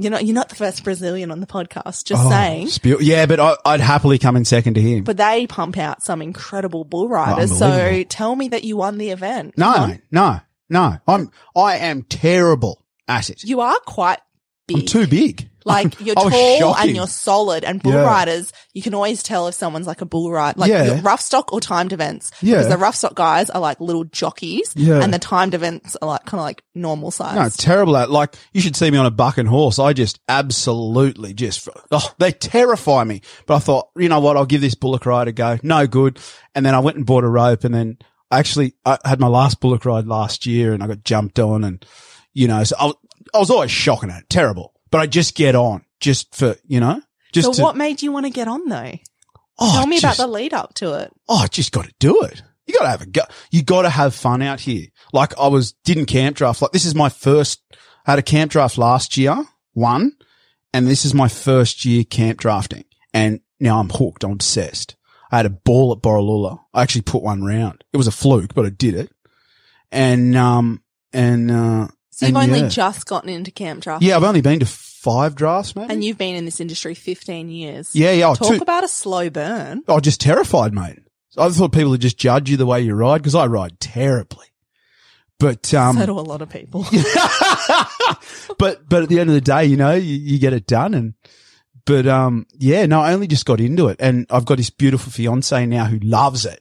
[0.00, 2.04] you're not you're not the first Brazilian on the podcast.
[2.04, 2.68] Just Oh, saying.
[2.68, 5.04] spill- yeah, but I, I'd happily come in second to him.
[5.04, 7.56] But they pump out some incredible bull oh, riders.
[7.58, 8.06] so unbelievable.
[8.08, 9.58] tell me that you won the event.
[9.58, 10.02] no, on.
[10.10, 10.96] no, no.
[11.06, 13.44] I'm I am terrible at it.
[13.44, 14.20] You are quite
[14.66, 14.78] big.
[14.78, 15.49] I'm too big.
[15.64, 16.88] Like you're tall shocking.
[16.88, 18.04] and you're solid and bull Yeah.
[18.04, 21.00] riders, you can always tell if someone's like a bull rider, like Yeah.
[21.02, 22.30] rough stock or timed events.
[22.40, 22.56] Yeah.
[22.56, 25.02] Because the rough stock guys are like little jockeys Yeah.
[25.02, 27.34] and the timed events are like kind of like normal size.
[27.36, 29.78] No, terrible at like you should see me on a buck and horse.
[29.78, 33.20] I just absolutely just oh they terrify me.
[33.46, 35.58] But I thought, you know what, I'll give this bullock ride a go.
[35.62, 36.18] No good.
[36.54, 37.98] And then I went and bought a rope and then
[38.30, 41.64] I actually I had my last bullock ride last year and I got jumped on
[41.64, 41.84] and
[42.32, 42.96] you know, so I, was-
[43.34, 44.30] I was always shocking at it.
[44.30, 44.69] Terrible.
[44.90, 47.00] But I just get on just for, you know,
[47.32, 48.92] just so to, what made you want to get on though?
[49.58, 51.12] oh, Tell me just, about the lead up to it.
[51.28, 52.42] oh, I just got to do it.
[52.66, 53.22] You got to have a go.
[53.50, 54.86] You got to have fun out here.
[55.12, 56.62] Like I was, didn't camp draft.
[56.62, 57.60] Like this is my first,
[58.06, 60.12] I had a camp draft last year, one,
[60.72, 62.84] and this is my first year camp drafting.
[63.12, 64.24] And now I'm hooked.
[64.24, 64.96] I'm obsessed.
[65.32, 66.60] I had a ball at Borroloola.
[66.72, 67.84] I actually put one round.
[67.92, 69.12] It was a fluke, but I did it.
[69.92, 70.82] And, um,
[71.12, 71.88] and, uh,
[72.20, 72.68] So you've and only yeah.
[72.68, 74.02] just gotten into camp draft.
[74.02, 75.90] yeah, I've only been to five drafts, maybe.
[75.90, 77.96] And you've been in this industry 15 years.
[77.96, 78.28] yeah, yeah.
[78.28, 79.82] oh, Talk two- about a slow burn.
[79.88, 80.98] I was just terrified, mate.
[81.38, 84.44] I thought people would just judge you the way you ride because I ride terribly.
[85.38, 86.82] But um, so do a lot of people.
[88.58, 90.92] but but at the end of the day, you know, you, you get it done.
[90.92, 91.14] And
[91.86, 95.10] but um, yeah, no, I only just got into it, and I've got this beautiful
[95.10, 96.60] fiance now who loves it.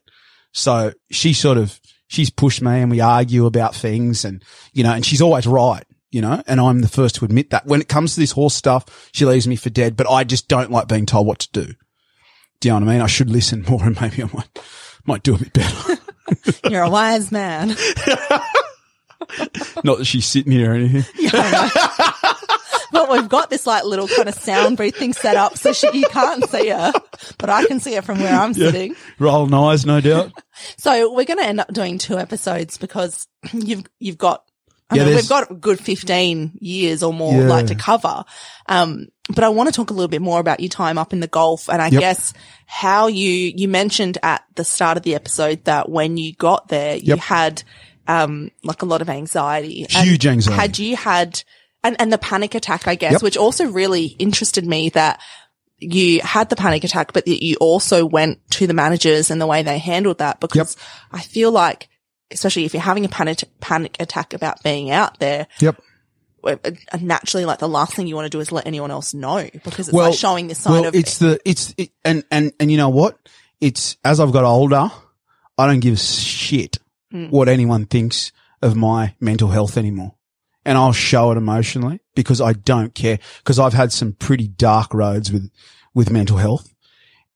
[0.54, 4.44] So she sort of she's pushed me, and we argue about things, and
[4.74, 5.86] you know, and she's always right.
[6.12, 8.56] You know, and I'm the first to admit that when it comes to this horse
[8.56, 11.52] stuff, she leaves me for dead, but I just don't like being told what to
[11.52, 11.74] do.
[12.60, 13.02] Do you know what I mean?
[13.02, 14.60] I should listen more and maybe I might,
[15.06, 15.98] might do a bit better.
[16.70, 17.70] You're a wise man.
[19.84, 21.04] Not that she's sitting here or anything.
[22.92, 25.88] But we've got this like little kind of sound booth thing set up so she,
[26.00, 26.92] you can't see her,
[27.38, 28.96] but I can see her from where I'm sitting.
[29.20, 30.32] Rolling eyes, no doubt.
[30.78, 34.44] So we're going to end up doing two episodes because you've, you've got,
[34.90, 37.48] I Yeah, mean, we've got a good 15 years or more Yeah.
[37.48, 38.26] like to cover.
[38.68, 41.22] Um, but I want to talk a little bit more about your time up in
[41.22, 42.00] the Gulf and I Yep.
[42.02, 42.34] guess
[42.66, 46.96] how you, you mentioned at the start of the episode that when you got there,
[46.98, 47.20] you Yep.
[47.20, 47.64] had,
[48.08, 49.86] um, like a lot of anxiety.
[49.90, 50.60] Huge anxiety.
[50.62, 51.44] Had you had,
[51.84, 53.22] and, and the panic attack, I guess, Yep.
[53.24, 55.20] which also really interested me that
[55.78, 59.48] you had the panic attack, but that you also went to the managers and the
[59.48, 60.76] way they handled that because
[61.12, 61.88] I feel like,
[62.32, 65.82] especially if you're having a panic, panic attack about being out there, Yep.
[66.44, 69.14] uh, uh, naturally, like the last thing you want to do is let anyone else
[69.14, 72.24] know because it's Well, like showing this sign well, of it's the it's it, and
[72.30, 73.18] and and you know what?
[73.62, 74.92] It's as I've got older,
[75.58, 76.78] I don't give a shit
[77.14, 77.32] Mm.
[77.32, 80.14] what anyone thinks of my mental health anymore,
[80.66, 84.94] and I'll show it emotionally because I don't care because I've had some pretty dark
[84.94, 85.50] roads with
[85.94, 86.74] with mental health,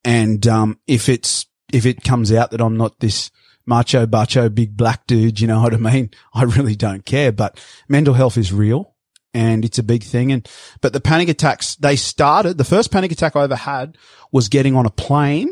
[0.03, 3.32] and um, if it's if it comes out that I'm not this
[3.65, 6.11] macho bacho big black dude, you know what I mean?
[6.34, 8.93] I really don't care, but mental health is real
[9.34, 10.32] and it's a big thing.
[10.32, 10.47] And,
[10.82, 13.97] but the panic attacks, they started, the first panic attack I ever had
[14.32, 15.51] was getting on a plane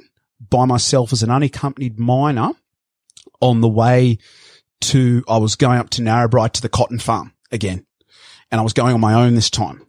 [0.49, 2.51] by myself as an unaccompanied minor
[3.41, 4.19] on the way
[4.81, 7.85] to, I was going up to Narrabri to the cotton farm again.
[8.51, 9.85] And I was going on my own this time.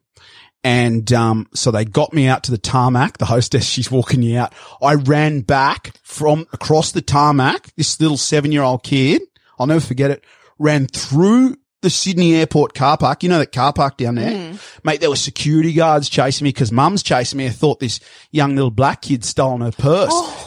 [0.65, 3.19] And, um, so they got me out to the tarmac.
[3.19, 4.55] The hostess, she's walking you out.
[4.81, 7.75] I ran back from across the tarmac.
[7.77, 9.23] This little seven year old kid,
[9.59, 10.25] I'll never forget it,
[10.59, 13.25] ran through the Sydney airport car park.
[13.25, 14.55] You know that car park down there?
[14.85, 17.47] Mate, there were security guards chasing me because mum's chasing me.
[17.47, 17.99] I thought this
[18.31, 20.15] young little black kid stolen her purse.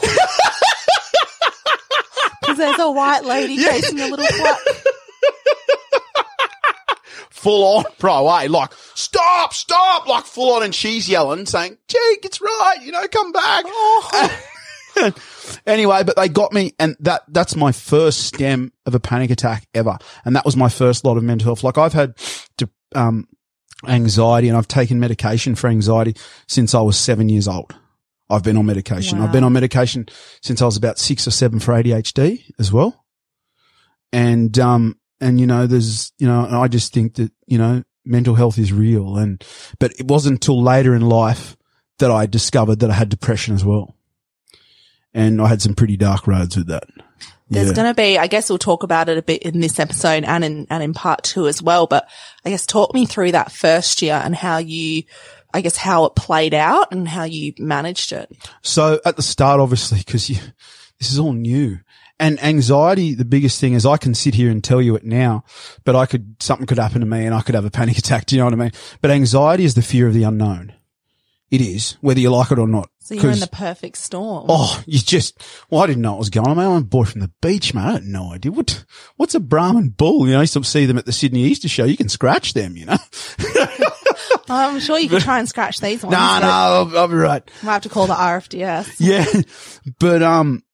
[2.40, 4.58] because there's a white lady chasing a little black.
[7.46, 8.48] Full on, bro, eh?
[8.50, 10.64] Like, stop, stop, like full on.
[10.64, 13.64] And she's yelling, saying, Jake, it's right, you know, come back.
[15.66, 19.66] anyway, but they got me and that, that's my first stem of a panic attack
[19.74, 19.96] ever.
[20.24, 21.62] And that was my first lot of mental health.
[21.62, 22.14] Like I've had,
[22.56, 23.28] de- um,
[23.86, 26.16] anxiety and I've taken medication for anxiety
[26.48, 27.74] since I was seven years old.
[28.28, 29.20] I've been on medication.
[29.20, 30.08] I've been on medication
[30.42, 33.04] since I was about six or seven for ADHD as well.
[34.12, 38.34] And, um, and you know, there's, you know, I just think that, you know, mental
[38.34, 39.16] health is real.
[39.16, 39.42] And,
[39.78, 41.56] but it wasn't until later in life
[41.98, 43.94] that I discovered that I had depression as well.
[45.14, 46.84] And I had some pretty dark roads with that.
[47.48, 47.74] There's Yeah.
[47.74, 50.44] going to be, I guess we'll talk about it a bit in this episode and
[50.44, 51.86] in, and in part two as well.
[51.86, 52.06] But
[52.44, 55.04] I guess talk me through that first year and how you,
[55.54, 58.30] I guess how it played out and how you managed it.
[58.62, 60.36] So at the start, obviously, because you,
[60.98, 61.78] this is all new.
[62.18, 65.44] And anxiety, the biggest thing is I can sit here and tell you it now,
[65.84, 68.26] but I could, something could happen to me and I could have a panic attack.
[68.26, 68.72] Do you know what I mean?
[69.02, 70.72] But anxiety is the fear of the unknown.
[71.50, 72.90] It is, whether you like it or not.
[72.98, 74.46] So you're in the perfect storm.
[74.48, 75.40] Oh, you just,
[75.70, 76.58] well, I didn't know what was going on.
[76.58, 77.86] I'm a boy from the beach, man.
[77.86, 78.50] I had no idea.
[78.50, 80.26] What, what's a Brahman bull?
[80.26, 81.84] You know, I used to see them at the Sydney Easter show.
[81.84, 82.96] You can scratch them, you know?
[84.48, 86.14] I'm sure you could try and scratch these ones.
[86.14, 87.48] No, no, I'll, I'll be right.
[87.62, 88.96] We'll have to call the RFDS.
[88.98, 89.24] Yeah.
[90.00, 90.64] But, um,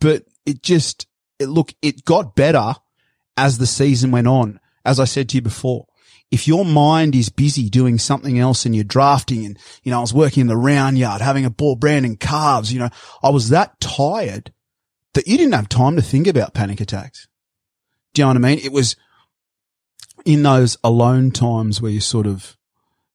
[0.00, 1.06] but it just,
[1.38, 2.74] it, look, it got better
[3.36, 4.60] as the season went on.
[4.84, 5.86] As I said to you before,
[6.30, 10.00] if your mind is busy doing something else and you're drafting and, you know, I
[10.00, 12.88] was working in the round yard, having a ball brand and calves, you know,
[13.22, 14.52] I was that tired
[15.14, 17.26] that you didn't have time to think about panic attacks.
[18.14, 18.60] Do you know what I mean?
[18.64, 18.94] It was
[20.24, 22.56] in those alone times where you sort of,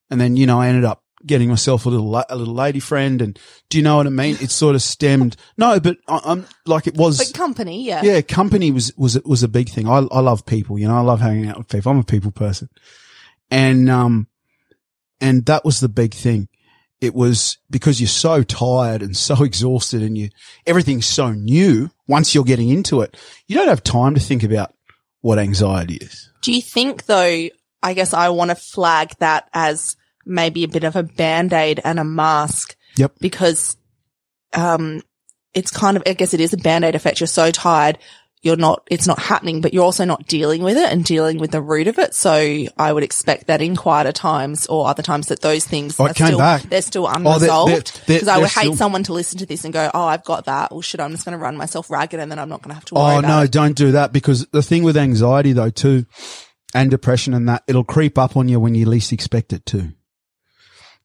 [0.09, 3.21] and then, you know, I ended up getting myself a little, a little lady friend.
[3.21, 4.37] And do you know what I mean?
[4.41, 5.35] It sort of stemmed.
[5.57, 7.17] No, but I, I'm like it was.
[7.17, 8.01] But company, yeah.
[8.03, 9.87] Yeah, company was was was a big thing.
[9.87, 10.97] I I love people, you know.
[10.97, 11.91] I love hanging out with people.
[11.91, 12.69] I'm a people person,
[13.49, 14.27] and um,
[15.21, 16.49] and that was the big thing.
[16.99, 20.29] It was because you're so tired and so exhausted, and you
[20.65, 21.89] everything's so new.
[22.07, 23.15] Once you're getting into it,
[23.47, 24.73] you don't have time to think about
[25.21, 26.29] what anxiety is.
[26.41, 27.47] Do you think though,
[27.81, 29.95] I guess I want to flag that as
[30.25, 33.13] maybe a bit of a band-aid and a mask Yep.
[33.19, 33.77] because,
[34.53, 35.01] um,
[35.53, 37.19] it's kind of, I guess it is a band-aid effect.
[37.19, 37.97] You're so tired.
[38.41, 41.49] You're not, it's not happening, but you're also not dealing with it and dealing with
[41.49, 42.13] the root of it.
[42.13, 46.05] So I would expect that in quieter times or other times that those things Oh,
[46.05, 46.61] are still, back.
[46.63, 48.01] they're still they're- unresolved.
[48.05, 50.23] Because I they're would hate still- someone to listen to this and go, Oh, I've
[50.25, 50.71] got that.
[50.71, 52.75] Well, shit, I'm just going to run myself ragged and then I'm not going to
[52.75, 53.51] have to worry Oh no, it.
[53.51, 56.05] don't do that because the thing with anxiety though too,
[56.75, 59.91] and depression and that it'll creep up on you when you least expect it to.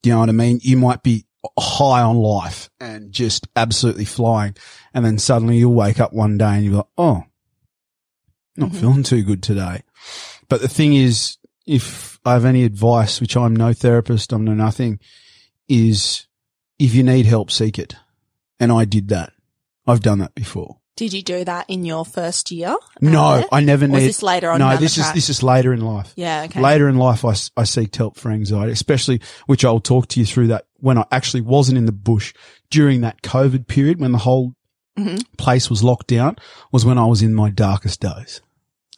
[0.03, 0.61] Do you know what I mean?
[0.63, 1.27] You might be
[1.59, 4.57] high on life and just absolutely flying,
[4.95, 7.25] and then suddenly you'll wake up one day and you're like, oh,
[8.57, 8.79] not mm-hmm.
[8.81, 9.83] feeling too good today.
[10.49, 11.37] But the thing is,
[11.67, 14.99] if I have any advice, which I'm no therapist, I'm no nothing,
[15.69, 16.27] is
[16.79, 17.95] if you need help, seek it.
[18.59, 19.33] And I did that.
[19.87, 20.80] I've done that before.
[21.01, 22.77] Did you do that in your first year?
[23.01, 24.01] No, I never need.
[24.01, 25.15] this later on No, down the this is track?
[25.15, 26.13] this is later in life.
[26.15, 26.61] Yeah, okay.
[26.61, 30.27] Later in life, I, I seeked help for anxiety, especially which I'll talk to you
[30.27, 32.35] through that when I actually wasn't in the bush
[32.69, 34.55] during that COVID period when the whole
[34.99, 35.25] Mhm.
[35.39, 36.37] place was locked down
[36.71, 38.43] was when I was in my darkest days.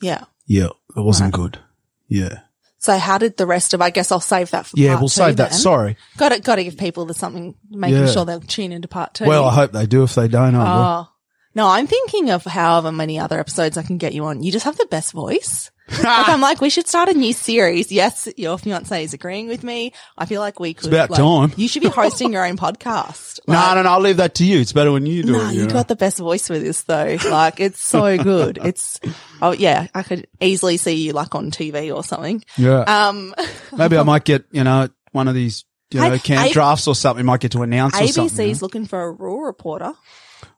[0.01, 0.25] Yeah.
[0.45, 1.61] Yeah, it wasn't good.
[2.09, 2.41] Yeah.
[2.79, 3.81] So how did the rest of?
[3.81, 4.73] I guess I'll save that for.
[4.77, 5.51] Yeah, we'll save that.
[5.51, 5.59] then.
[5.61, 5.97] Sorry.
[6.17, 8.07] Got to got to give people the something, making Yeah.
[8.11, 9.25] sure they'll tune into part two.
[9.27, 10.03] Well, I hope they do.
[10.03, 11.12] If they don't, I will.
[11.55, 14.43] No, I'm thinking of however many other episodes I can get you on.
[14.43, 15.71] You just have the best voice.
[15.89, 17.93] like I'm like, we should start a new series.
[17.93, 19.93] Yes, your fiance is agreeing with me.
[20.17, 20.89] I feel like we could.
[20.89, 21.53] about like, time.
[21.57, 23.41] You should be hosting your own podcast.
[23.49, 23.91] No, Like, no, no.
[23.91, 24.61] I'll leave that to you.
[24.61, 25.55] It's better when you do No, it.
[25.55, 25.73] you know?
[25.73, 27.17] got the best voice for this though.
[27.29, 28.59] Like it's so good.
[28.65, 29.01] It's
[29.43, 32.45] oh yeah, I could easily see you like on TV or something.
[32.57, 32.83] yeah.
[33.09, 33.35] Um,
[33.77, 36.95] Maybe I might get, you know, one of these, you know, camp A- drafts or
[36.95, 37.27] something.
[37.27, 38.47] Might get to announce or something.
[38.47, 38.53] you?
[38.55, 39.93] ABC's looking for a rural reporter.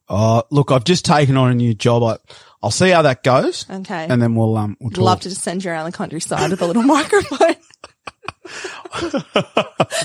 [0.09, 2.03] Oh, look, I've just taken on a new job.
[2.03, 2.17] I,
[2.63, 3.69] I'll see how that goes.
[3.71, 4.07] Okay.
[4.09, 5.05] And then we'll, um, we'll talk.
[5.05, 7.57] love to just send you around the countryside with a little microphone.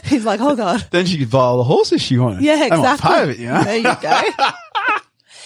[0.05, 0.85] He's like, oh god.
[0.91, 2.41] Then she could buy all the horses she wanted.
[2.41, 3.09] Yeah, exactly.
[3.09, 3.63] pay it, you know?
[3.63, 4.21] There you go.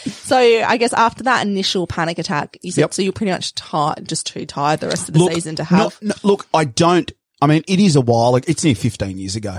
[0.11, 2.93] so I guess after that initial panic attack, you said Yep.
[2.93, 5.99] so you're pretty much tired, just too tired the rest of the season to have.
[6.01, 7.11] no- no, look, I don't.
[7.41, 8.31] I mean, it is a while.
[8.31, 9.57] Like, it's near 15 years ago.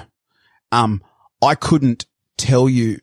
[0.73, 1.03] Um,
[1.43, 2.07] I couldn't
[2.39, 2.99] tell you.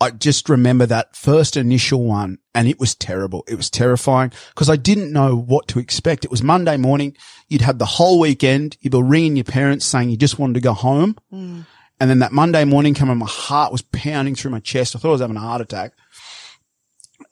[0.00, 3.44] I just remember that first initial one and it was terrible.
[3.48, 6.24] It was terrifying because I didn't know what to expect.
[6.24, 7.16] It was Monday morning.
[7.48, 8.76] You'd had the whole weekend.
[8.80, 11.16] You'd be ringing your parents saying you just wanted to go home.
[11.32, 11.66] Mm.
[11.98, 14.94] And then that Monday morning came and my heart was pounding through my chest.
[14.94, 15.92] I thought I was having a heart attack.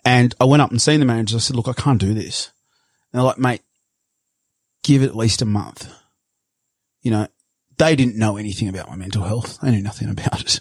[0.06, 1.36] And I went up and seen the manager.
[1.36, 2.50] I said, look, I can't do this.
[3.12, 3.62] And they're like, mate,
[4.82, 5.92] give it at least a month.
[7.02, 7.28] You know,
[7.76, 9.58] they didn't know anything about my mental health.
[9.60, 10.60] They knew nothing about it,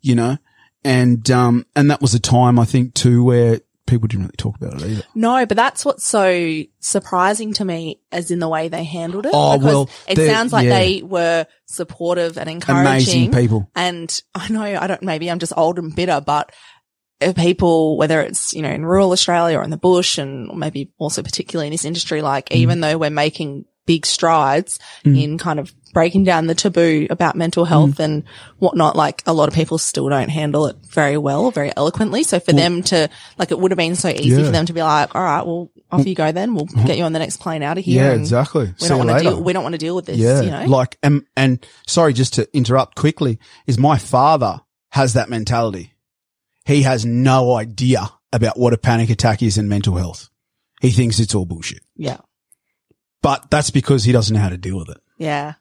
[0.00, 0.38] you know,
[0.84, 4.56] and, um, and that was a time I think too where people didn't really talk
[4.56, 5.02] about it either.
[5.14, 9.32] No, but that's what's so surprising to me, as in the way they handled it.
[9.34, 10.78] Oh, because well, it sounds like yeah.
[10.78, 12.86] they were supportive and encouraging.
[12.86, 13.70] Amazing people.
[13.74, 16.52] And I know I don't, maybe I'm just old and bitter, but
[17.36, 21.22] people, whether it's, you know, in rural Australia or in the bush and maybe also
[21.22, 22.56] particularly in this industry, like Mm.
[22.56, 27.64] even though we're making big strides in kind of breaking down the taboo about mental
[27.66, 28.04] health Mm.
[28.04, 28.24] and
[28.58, 32.22] whatnot, like a lot of people still don't handle it very well, very eloquently.
[32.22, 34.38] So for them to, like, it would have been so easy Yeah.
[34.38, 34.44] Mm.
[34.46, 36.54] for them to be like, all right, well, off you go then.
[36.54, 38.04] We'll get you on the next plane out of here.
[38.04, 38.66] Yeah, exactly.
[38.66, 40.40] We See don't want to deal, we don't want to deal with this, Yeah.
[40.40, 40.64] you know?
[40.66, 44.60] Like, and, and sorry, just to interrupt quickly is my father
[44.92, 45.92] has that mentality.
[46.64, 50.30] He has no idea about what a panic attack is in mental health.
[50.80, 52.18] He thinks it's all bullshit, yeah.
[53.22, 55.00] But that's because he doesn't know how to deal with it.
[55.16, 55.54] Yeah.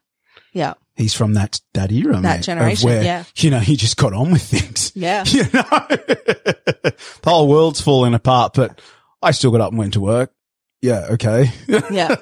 [0.53, 0.74] Yeah.
[0.95, 3.24] He's from that, that era, That mate, generation, where, yeah.
[3.38, 4.91] You know, he just got on with things.
[4.95, 5.24] Yeah.
[5.26, 8.82] You know, the whole world's falling apart, but
[9.22, 10.34] I still got up and went to work.
[10.82, 11.07] Yeah.
[11.12, 11.51] Okay.
[11.91, 12.16] Yeah.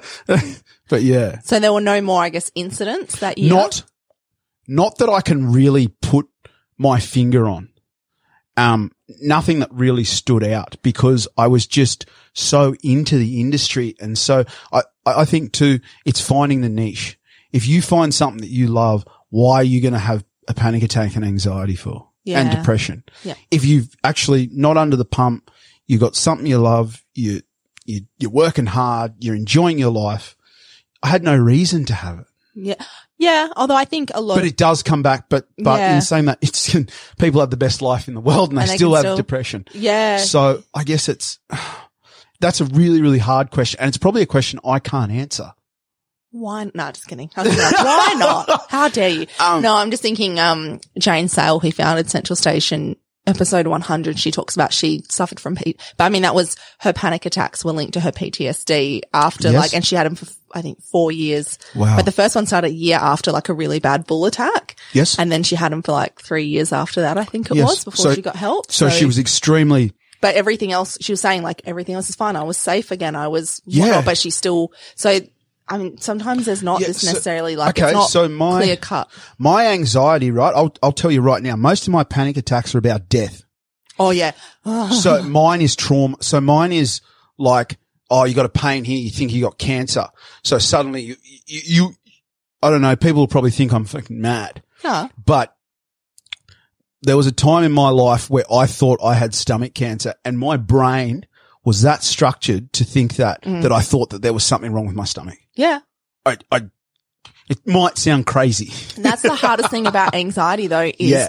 [0.88, 1.40] but yeah.
[1.40, 3.52] So there were no more, I guess, incidents that year.
[3.52, 3.82] Not,
[4.68, 6.28] not that I can really put
[6.78, 7.70] my finger on.
[8.56, 13.94] Um, nothing that really stood out because I was just so into the industry.
[14.00, 17.18] And so I, I think too, it's finding the niche.
[17.52, 20.82] If you find something that you love, why are you going to have a panic
[20.82, 22.10] attack and anxiety for?
[22.24, 22.40] yeah.
[22.40, 23.04] And depression.
[23.24, 23.34] Yeah.
[23.50, 25.50] If you've actually not under the pump,
[25.86, 27.42] you've got something you love, you,
[27.84, 30.36] you, you're working hard, you're enjoying your life.
[31.02, 32.26] I had no reason to have it.
[32.54, 32.84] Yeah.
[33.20, 33.48] Yeah.
[33.54, 35.28] Although I think a lot But it does come back.
[35.28, 35.94] But but Yeah.
[35.94, 36.74] in saying that, it's
[37.18, 39.16] people have the best life in the world and they And they still have still-
[39.16, 39.66] depression.
[39.72, 40.16] yeah.
[40.16, 41.38] So I guess it's
[42.40, 45.52] that's a really really hard question, and it's probably a question I can't answer.
[46.32, 46.70] Why?
[46.74, 47.28] No, just kidding.
[47.36, 48.66] Like, Why not?
[48.70, 49.26] How dare you?
[49.40, 52.94] Um, no, I'm just thinking, um, Jane Sale, who founded Central Station,
[53.26, 56.92] episode 100, she talks about she suffered from P, but I mean, that was her
[56.92, 59.60] panic attacks were linked to her PTSD after Yes.
[59.60, 61.58] like, and she had them for, I think, four years.
[61.74, 61.96] Wow.
[61.96, 64.76] But the first one started a year after like a really bad bull attack.
[64.92, 65.18] Yes.
[65.18, 67.68] And then she had him for like three years after that, I think it Yes.
[67.68, 68.70] was, before So- she got help.
[68.70, 69.92] so she was extremely
[70.22, 72.36] but everything else, she was saying like everything else is fine.
[72.36, 73.16] I was safe again.
[73.16, 73.84] I was, Yeah.
[73.86, 75.18] whatnot, but she still, so,
[75.66, 79.08] I mean, sometimes there's not Yeah, this so- necessarily like, okay, so my- clear cut.
[79.38, 80.30] my anxiety.
[80.30, 81.56] Right, I'll I'll tell you right now.
[81.56, 83.44] Most of my panic attacks are about death.
[83.98, 84.32] Oh yeah.
[84.90, 86.16] So mine is trauma.
[86.20, 87.00] So mine is
[87.38, 87.78] like,
[88.10, 88.98] oh, you got a pain here.
[88.98, 90.06] You think you got cancer.
[90.42, 91.94] So suddenly you, you, you
[92.62, 92.96] I don't know.
[92.96, 94.62] People will probably think I'm fucking mad.
[94.84, 95.08] Yeah.
[95.24, 95.56] But
[97.02, 100.38] there was a time in my life where I thought I had stomach cancer and
[100.38, 101.26] my brain
[101.64, 103.62] was that structured to think that, mm.
[103.62, 105.38] that I thought that there was something wrong with my stomach.
[105.54, 105.80] Yeah.
[106.26, 106.62] I, I,
[107.48, 108.72] it might sound crazy.
[109.00, 111.28] That's the hardest thing about anxiety though is, Yeah.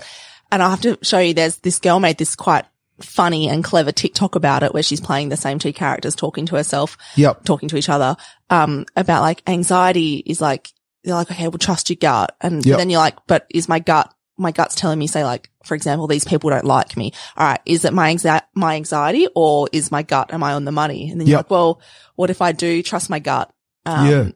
[0.51, 2.65] and I'll have to show you, there's this girl made this quite
[3.01, 6.55] funny and clever TikTok about it where she's playing the same two characters talking to
[6.55, 7.43] herself, Yep.
[7.45, 8.15] talking to each other,
[8.49, 10.71] um, about like anxiety is like,
[11.03, 12.35] they're like, okay, well, trust your gut.
[12.41, 12.77] And Yep.
[12.77, 16.07] then you're like, but is my gut, my gut's telling me, say like, for example,
[16.07, 17.11] these people don't like me.
[17.37, 17.59] All right.
[17.65, 20.33] Is it my anxi- my anxiety or is my gut?
[20.33, 21.11] Am I on the money?
[21.11, 21.45] And then you're Yep.
[21.45, 21.81] like, well,
[22.15, 23.51] what if I do trust my gut?
[23.85, 24.29] Um, Yeah.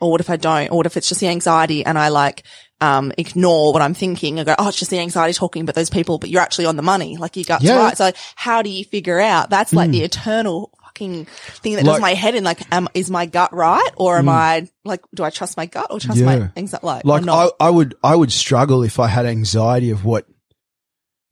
[0.00, 0.70] Or what if I don't?
[0.70, 2.42] Or what if it's just the anxiety and I like,
[2.80, 5.88] um, ignore what I'm thinking and go, oh, it's just the anxiety talking, but those
[5.88, 7.16] people, but you're actually on the money.
[7.16, 7.78] Like you got Yeah.
[7.78, 7.96] right.
[7.96, 9.48] So how do you figure out?
[9.48, 11.24] That's like the eternal fucking
[11.62, 12.44] thing that does my head in.
[12.44, 13.90] Like, am, is my gut right?
[13.96, 16.26] Or am I like, do I trust my gut or trust Yeah.
[16.26, 16.86] my anxiety?
[16.86, 17.26] Like, Like?
[17.28, 20.26] I, I would, I would struggle if I had anxiety of what,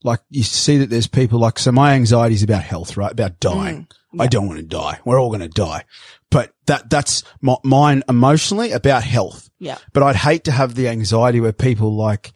[0.05, 3.11] like you see that there's people like, so my anxiety is about health, right?
[3.11, 3.89] About dying.
[4.15, 4.23] Mm.
[4.23, 5.01] I don't want to die.
[5.05, 5.85] We're all going to die.
[6.31, 9.51] But that, that's my, mine emotionally about health.
[9.59, 9.79] yeah.
[9.93, 12.33] But I'd hate to have the anxiety where people like,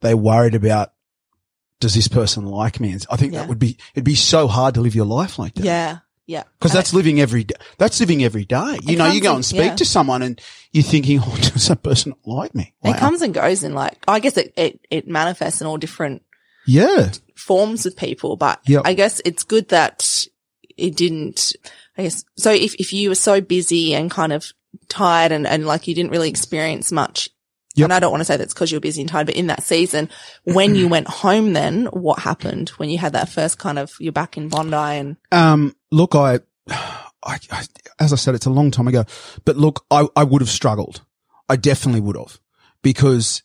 [0.00, 0.92] they're worried about,
[1.80, 2.92] does this person like me?
[2.92, 3.40] And I think Yeah.
[3.40, 5.64] that would be, it'd be so hard to live your life like that.
[5.64, 5.98] Yeah.
[6.26, 6.42] Yeah.
[6.58, 7.54] Because And that's living every day.
[7.78, 8.78] That's living every day.
[8.82, 9.74] You know, you go in- and speak yeah.
[9.76, 10.38] to someone and
[10.72, 12.74] you're thinking, oh, does that person like me?
[12.84, 16.22] It comes and goes and like, I guess it, it, it manifests in all different
[16.68, 17.10] yeah.
[17.34, 18.82] forms with people, but Yep.
[18.84, 20.26] I guess it's good that
[20.76, 21.54] it didn't,
[21.96, 24.52] I guess, so if, if you were so busy and kind of
[24.88, 27.30] tired and, and like you didn't really experience much,
[27.74, 27.84] Yep.
[27.84, 29.62] and I don't want to say that's because you're busy and tired, but in that
[29.62, 30.08] season,
[30.44, 34.12] when you went home then, what happened when you had that first kind of, you're
[34.12, 37.64] back in Bondi and, Um, look, I, I, I,
[38.00, 39.04] as I said, it's a long time ago,
[39.44, 41.02] but look, I, I would have struggled.
[41.48, 42.38] I definitely would have
[42.82, 43.42] because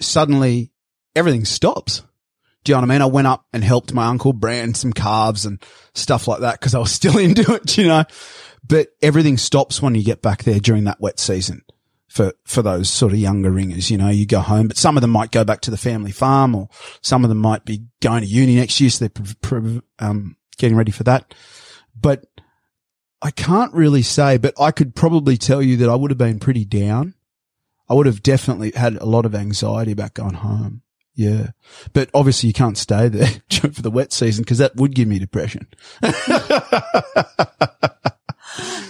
[0.00, 0.70] suddenly
[1.14, 2.02] everything stops.
[2.66, 3.02] Do you know what I mean?
[3.02, 5.62] I went up and helped my uncle brand some calves and
[5.94, 8.02] stuff like that because I was still into it, you know,
[8.66, 11.62] but everything stops when you get back there during that wet season
[12.08, 15.00] for, for those sort of younger ringers, you know, you go home, but some of
[15.00, 16.68] them might go back to the family farm or
[17.02, 18.90] some of them might be going to uni next year.
[18.90, 21.34] So they're, um, getting ready for that.
[21.94, 22.24] But
[23.22, 26.40] I can't really say, but I could probably tell you that I would have been
[26.40, 27.14] pretty down.
[27.88, 30.82] I would have definitely had a lot of anxiety about going home.
[31.16, 31.48] Yeah.
[31.94, 35.18] But obviously you can't stay there for the wet season because that would give me
[35.18, 35.66] depression.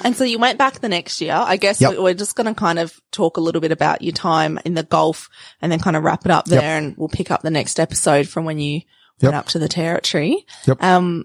[0.05, 1.35] and so you went back the next year.
[1.35, 1.93] I guess Yep.
[1.93, 4.75] we- we're just going to kind of talk a little bit about your time in
[4.75, 5.29] the Gulf
[5.61, 6.83] and then kind of wrap it up there Yep.
[6.83, 8.83] and we'll pick up the next episode from when you
[9.21, 9.23] Yep.
[9.23, 10.45] went up to the territory.
[10.67, 10.83] Yep.
[10.83, 11.25] Um,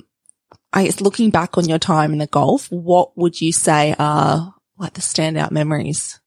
[0.72, 4.54] I guess looking back on your time in the Gulf, what would you say are
[4.78, 6.20] like the standout memories?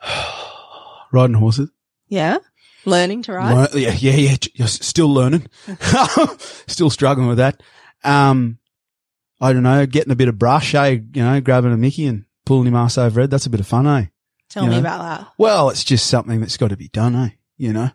[1.12, 1.70] Riding horses.
[2.08, 2.38] Yeah.
[2.86, 3.54] Learning to ride.
[3.54, 4.36] Learn- yeah, yeah, yeah.
[4.54, 5.48] You're still learning.
[6.66, 7.62] still struggling with that.
[8.04, 8.58] Um,
[9.40, 11.00] I don't know, getting a bit of brush, eh?
[11.12, 13.30] You know, grabbing a Mickey and pulling him ass over it.
[13.30, 14.06] That's a bit of fun, eh?
[14.48, 14.80] Tell you me know.
[14.80, 15.32] about that.
[15.36, 17.30] Well, it's just something that's got to be done, eh?
[17.58, 17.90] You know?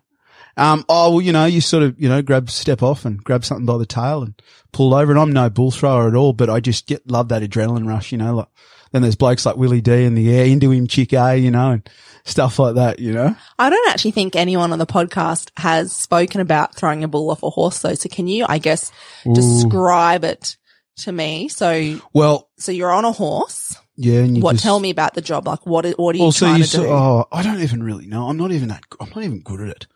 [0.56, 3.44] Um, oh, well, you know, you sort of, you know, grab, step off and grab
[3.44, 4.40] something by the tail and
[4.72, 5.10] pull over.
[5.10, 8.12] And I'm no bull thrower at all, but I just get, love that adrenaline rush,
[8.12, 8.48] you know, like,
[8.92, 11.72] then there's blokes like Willie D in the air, into him, chick, A, you know,
[11.72, 11.90] and
[12.24, 13.34] stuff like that, you know?
[13.58, 17.42] I don't actually think anyone on the podcast has spoken about throwing a bull off
[17.42, 17.94] a horse though.
[17.94, 18.92] So can you, I guess,
[19.34, 20.56] describe it
[20.98, 21.48] to me?
[21.48, 23.76] So, Well, so you're on a horse.
[23.96, 24.20] yeah.
[24.20, 24.52] And you what?
[24.52, 25.46] just, Tell me about the job.
[25.46, 25.86] Like, what?
[25.98, 26.88] What are you Also, trying you to so, do?
[26.90, 28.28] oh, I don't even really know.
[28.28, 28.84] I'm not even that.
[29.00, 29.86] I'm not even good at it.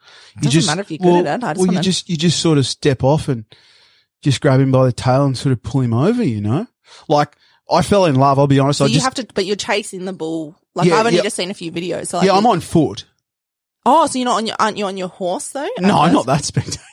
[0.42, 1.44] You Doesn't matter if you're good at it.
[1.44, 3.44] I just well, you just you just sort of step off and
[4.22, 6.22] just grab him by the tail and sort of pull him over.
[6.22, 6.66] You know,
[7.08, 7.36] like
[7.70, 8.38] I fell in love.
[8.38, 8.78] I'll be honest.
[8.78, 10.56] so I you just have to, but you're chasing the bull.
[10.74, 11.22] Like Yeah, I've only yeah.
[11.24, 12.08] just seen a few videos.
[12.08, 12.34] So like yeah.
[12.34, 13.04] I'm on foot.
[13.84, 15.68] Oh, so you're not on your, aren't you on your horse though?
[15.78, 16.82] No, At not that spectacular.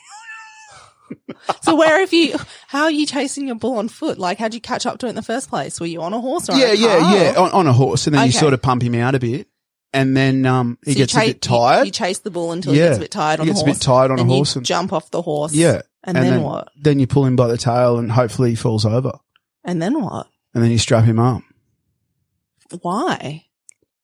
[1.62, 2.36] So where have you,
[2.68, 4.18] how are you chasing your bull on foot?
[4.18, 5.78] Like how'd you catch up to it in the first place?
[5.78, 7.34] Were you on a horse or on Yeah, a yeah, yeah.
[7.36, 9.46] On, on a horse, and then you sort of pump him out a bit,
[9.92, 11.84] and then um he So gets cha- a bit tired.
[11.86, 13.78] You, chase the bull until he gets a bit tired on He gets a horse.
[13.78, 15.52] bit tired on a then you horse and- jump off the horse.
[15.54, 16.68] yeah, And, then, what?
[16.80, 19.12] Then you pull him by the tail, and hopefully he falls over,
[19.62, 20.26] And then what?
[20.54, 21.42] And then you strap him up.
[22.80, 23.44] Why?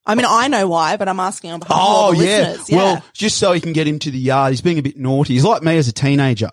[0.07, 2.38] I mean, I know why, but I'm asking on behalf of Oh all the yeah.
[2.38, 2.70] listeners.
[2.70, 2.76] Yeah.
[2.76, 4.51] Well, just so he can get him to the yard.
[4.53, 5.34] He's being a bit naughty.
[5.34, 6.51] He's like me as a teenager.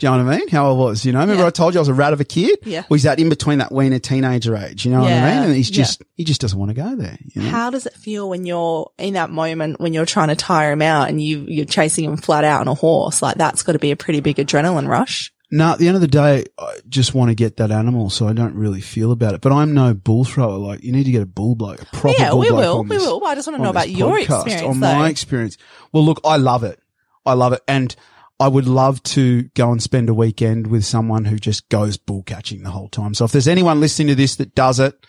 [0.00, 0.48] Do you know what I mean?
[0.48, 1.20] How I was, you know.
[1.20, 1.46] Remember Yeah.
[1.48, 2.58] I told you I was a rat of a kid.
[2.64, 2.80] Yeah.
[2.88, 4.84] Well, he's that in between that weaner teenager age.
[4.84, 5.42] You know what I mean?
[5.44, 5.76] And he's Yeah.
[5.84, 7.16] just he just doesn't want to go there.
[7.34, 7.48] You know?
[7.50, 10.82] How does it feel when you're in that moment when you're trying to tire him
[10.82, 13.22] out and you you're chasing him flat out on a horse?
[13.22, 15.32] Like that's got to be a pretty big adrenaline rush.
[15.50, 18.26] No, at the end of the day, I just want to get that animal, so
[18.26, 19.40] I don't really feel about it.
[19.40, 20.56] But I'm no bull thrower.
[20.58, 22.78] Like you need to get a bull bloke, a proper yeah, bull we bloke will,
[22.78, 23.24] on we this- will.
[23.24, 24.62] I just want to know about your podcast, experience.
[24.62, 24.94] On though.
[24.94, 25.56] my experience.
[25.92, 26.80] Well, look, I love it.
[27.26, 27.62] I love it.
[27.68, 27.94] And
[28.40, 32.22] I would love to go and spend a weekend with someone who just goes bull
[32.24, 33.14] catching the whole time.
[33.14, 35.06] So if there's anyone listening to this that does it,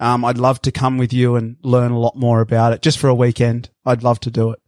[0.00, 2.98] um, I'd love to come with you and learn a lot more about it just
[2.98, 3.70] for a weekend.
[3.86, 4.60] I'd love to do it.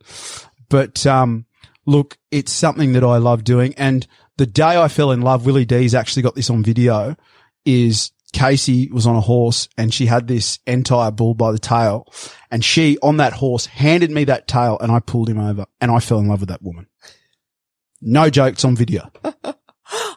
[0.68, 1.46] But, um,
[1.84, 3.74] look, it's something that I love doing.
[3.76, 4.06] And
[4.36, 7.16] the day I fell in love, Willie D's actually got this on video
[7.64, 12.06] is Casey was on a horse and she had this entire bull by the tail
[12.50, 15.90] and she on that horse handed me that tail and I pulled him over and
[15.90, 16.86] I fell in love with that woman.
[18.02, 19.10] No jokes on video.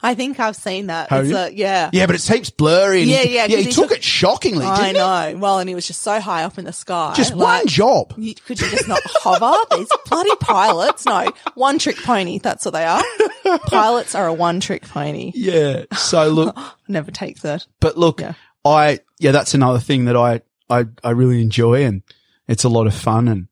[0.02, 1.10] I think I've seen that.
[1.10, 1.38] Have It's you?
[1.38, 1.90] a- yeah.
[1.92, 3.02] Yeah, but it seems blurry.
[3.02, 4.66] And Yeah, yeah, 'cause he, he took took- it shockingly.
[4.66, 4.94] I he?
[4.94, 5.36] know.
[5.40, 7.14] Well, and he was just so high up in the sky.
[7.18, 8.14] Just like, one job.
[8.18, 9.54] You, could you just not hover?
[9.78, 11.06] These bloody pilots.
[11.06, 12.40] No, one trick pony.
[12.40, 13.04] That's what they are.
[13.68, 15.32] pilots are a one trick pony.
[15.36, 15.84] Yeah.
[15.98, 17.66] So look, Never take that.
[17.80, 18.34] but look, Yeah.
[18.66, 22.04] I, yeah, that's another thing that I, I, I really enjoy and
[22.48, 23.48] it's a lot of fun and,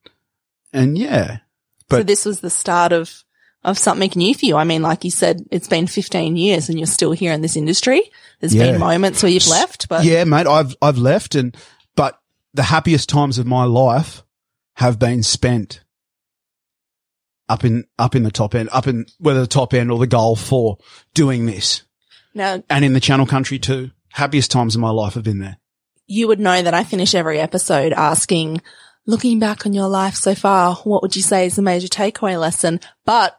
[0.72, 1.38] and yeah.
[1.90, 3.24] so this was the start of,
[3.64, 4.56] of something new for you.
[4.56, 7.56] I mean, like you said, it's been 15 years and you're still here in this
[7.56, 8.00] industry.
[8.40, 8.70] There's Yeah.
[8.72, 11.56] been moments where you've left, but yeah, mate, I've, I've left and,
[11.96, 12.18] but
[12.54, 14.22] the happiest times of my life
[14.74, 15.80] have been spent
[17.48, 20.06] up in, up in the top end, up in whether the top end or the
[20.06, 20.78] goal for
[21.14, 21.82] doing this
[22.34, 23.90] now and in the channel country too.
[24.12, 25.58] Happiest times of my life have been there.
[26.06, 28.62] you would know that I finish every episode asking,
[29.06, 32.38] looking back on your life so far, what would you say is the major takeaway
[32.40, 32.80] lesson?
[33.04, 33.38] But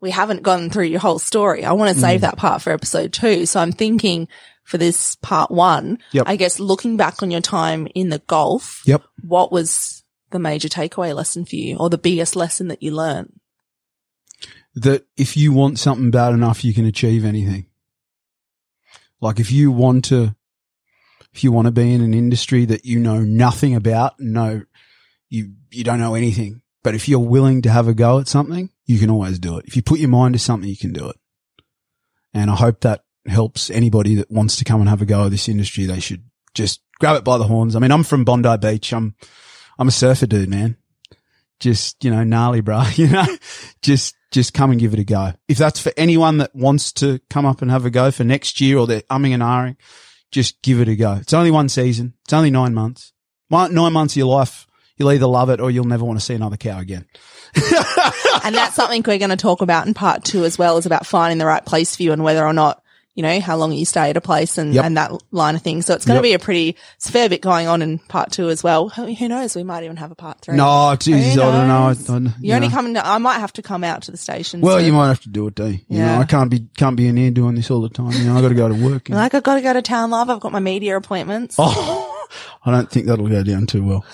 [0.00, 1.64] we haven't gone through your whole story.
[1.64, 2.00] I want to Mm.
[2.00, 3.46] save that part for episode two.
[3.46, 4.28] So I'm thinking
[4.64, 6.24] for this part one, Yep.
[6.26, 9.02] I guess looking back on your time in the Gulf, Yep.
[9.22, 13.32] what was the major takeaway lesson for you or the biggest lesson that you learned?
[14.76, 17.66] that if you want something bad enough, you can achieve anything.
[19.20, 20.36] Like if you want to,
[21.34, 24.62] if you want to be in an industry that you know nothing about, no,
[25.28, 28.70] you, you don't know anything, but if you're willing to have a go at something,
[28.90, 29.66] you can always do it.
[29.66, 31.16] If you put your mind to something, you can do it.
[32.34, 35.30] And I hope that helps anybody that wants to come and have a go at
[35.30, 35.86] this industry.
[35.86, 36.24] They should
[36.54, 37.76] just grab it by the horns.
[37.76, 38.92] I mean, I'm from Bondi Beach.
[38.92, 39.14] I'm,
[39.78, 40.76] I'm a surfer dude, man.
[41.60, 42.82] Just, you know, gnarly, bro.
[42.96, 43.26] You know,
[43.80, 45.34] just, just come and give it a go.
[45.46, 48.60] If that's for anyone that wants to come up and have a go for next
[48.60, 49.76] year or they're umming and ahhing,
[50.32, 51.12] just give it a go.
[51.12, 52.14] It's only one season.
[52.24, 53.12] It's only nine months.
[53.50, 54.66] Nine months of your life.
[54.96, 57.06] You'll either love it or you'll never want to see another cow again.
[58.44, 61.06] and that's something we're going to talk about in part two as well is about
[61.06, 62.82] finding the right place for you and whether or not,
[63.14, 64.84] you know, how long you stay at a place and, Yep.
[64.84, 65.82] and that line of thing.
[65.82, 66.22] So it's going Yep.
[66.22, 68.88] to be a pretty, it's a fair bit going on in part two as well.
[68.88, 69.56] Who, who knows?
[69.56, 70.56] We might even have a part three.
[70.56, 71.74] No, geez, I don't know.
[71.88, 71.90] I?
[71.90, 72.74] I, You're you only know.
[72.74, 74.60] coming to, I might have to come out to the station.
[74.60, 75.84] Well, so- you might have to do it, D.
[75.88, 76.14] You Yeah.
[76.16, 78.12] know, I can't be, can't be in here doing this all the time.
[78.12, 79.08] You know, I got to go to work.
[79.10, 80.30] Like I've got to go to town live.
[80.30, 81.56] I've got my media appointments.
[81.58, 82.09] Oh,
[82.64, 84.04] I don't think that'll go down too well.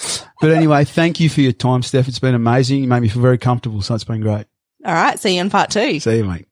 [0.41, 2.09] But anyway, thank you for your time, Steph.
[2.09, 2.83] It's been amazing.
[2.83, 4.47] You made me feel very comfortable, so it's been great.
[4.85, 5.19] All right.
[5.19, 5.99] See you in part two.
[6.01, 6.47] See you, mate.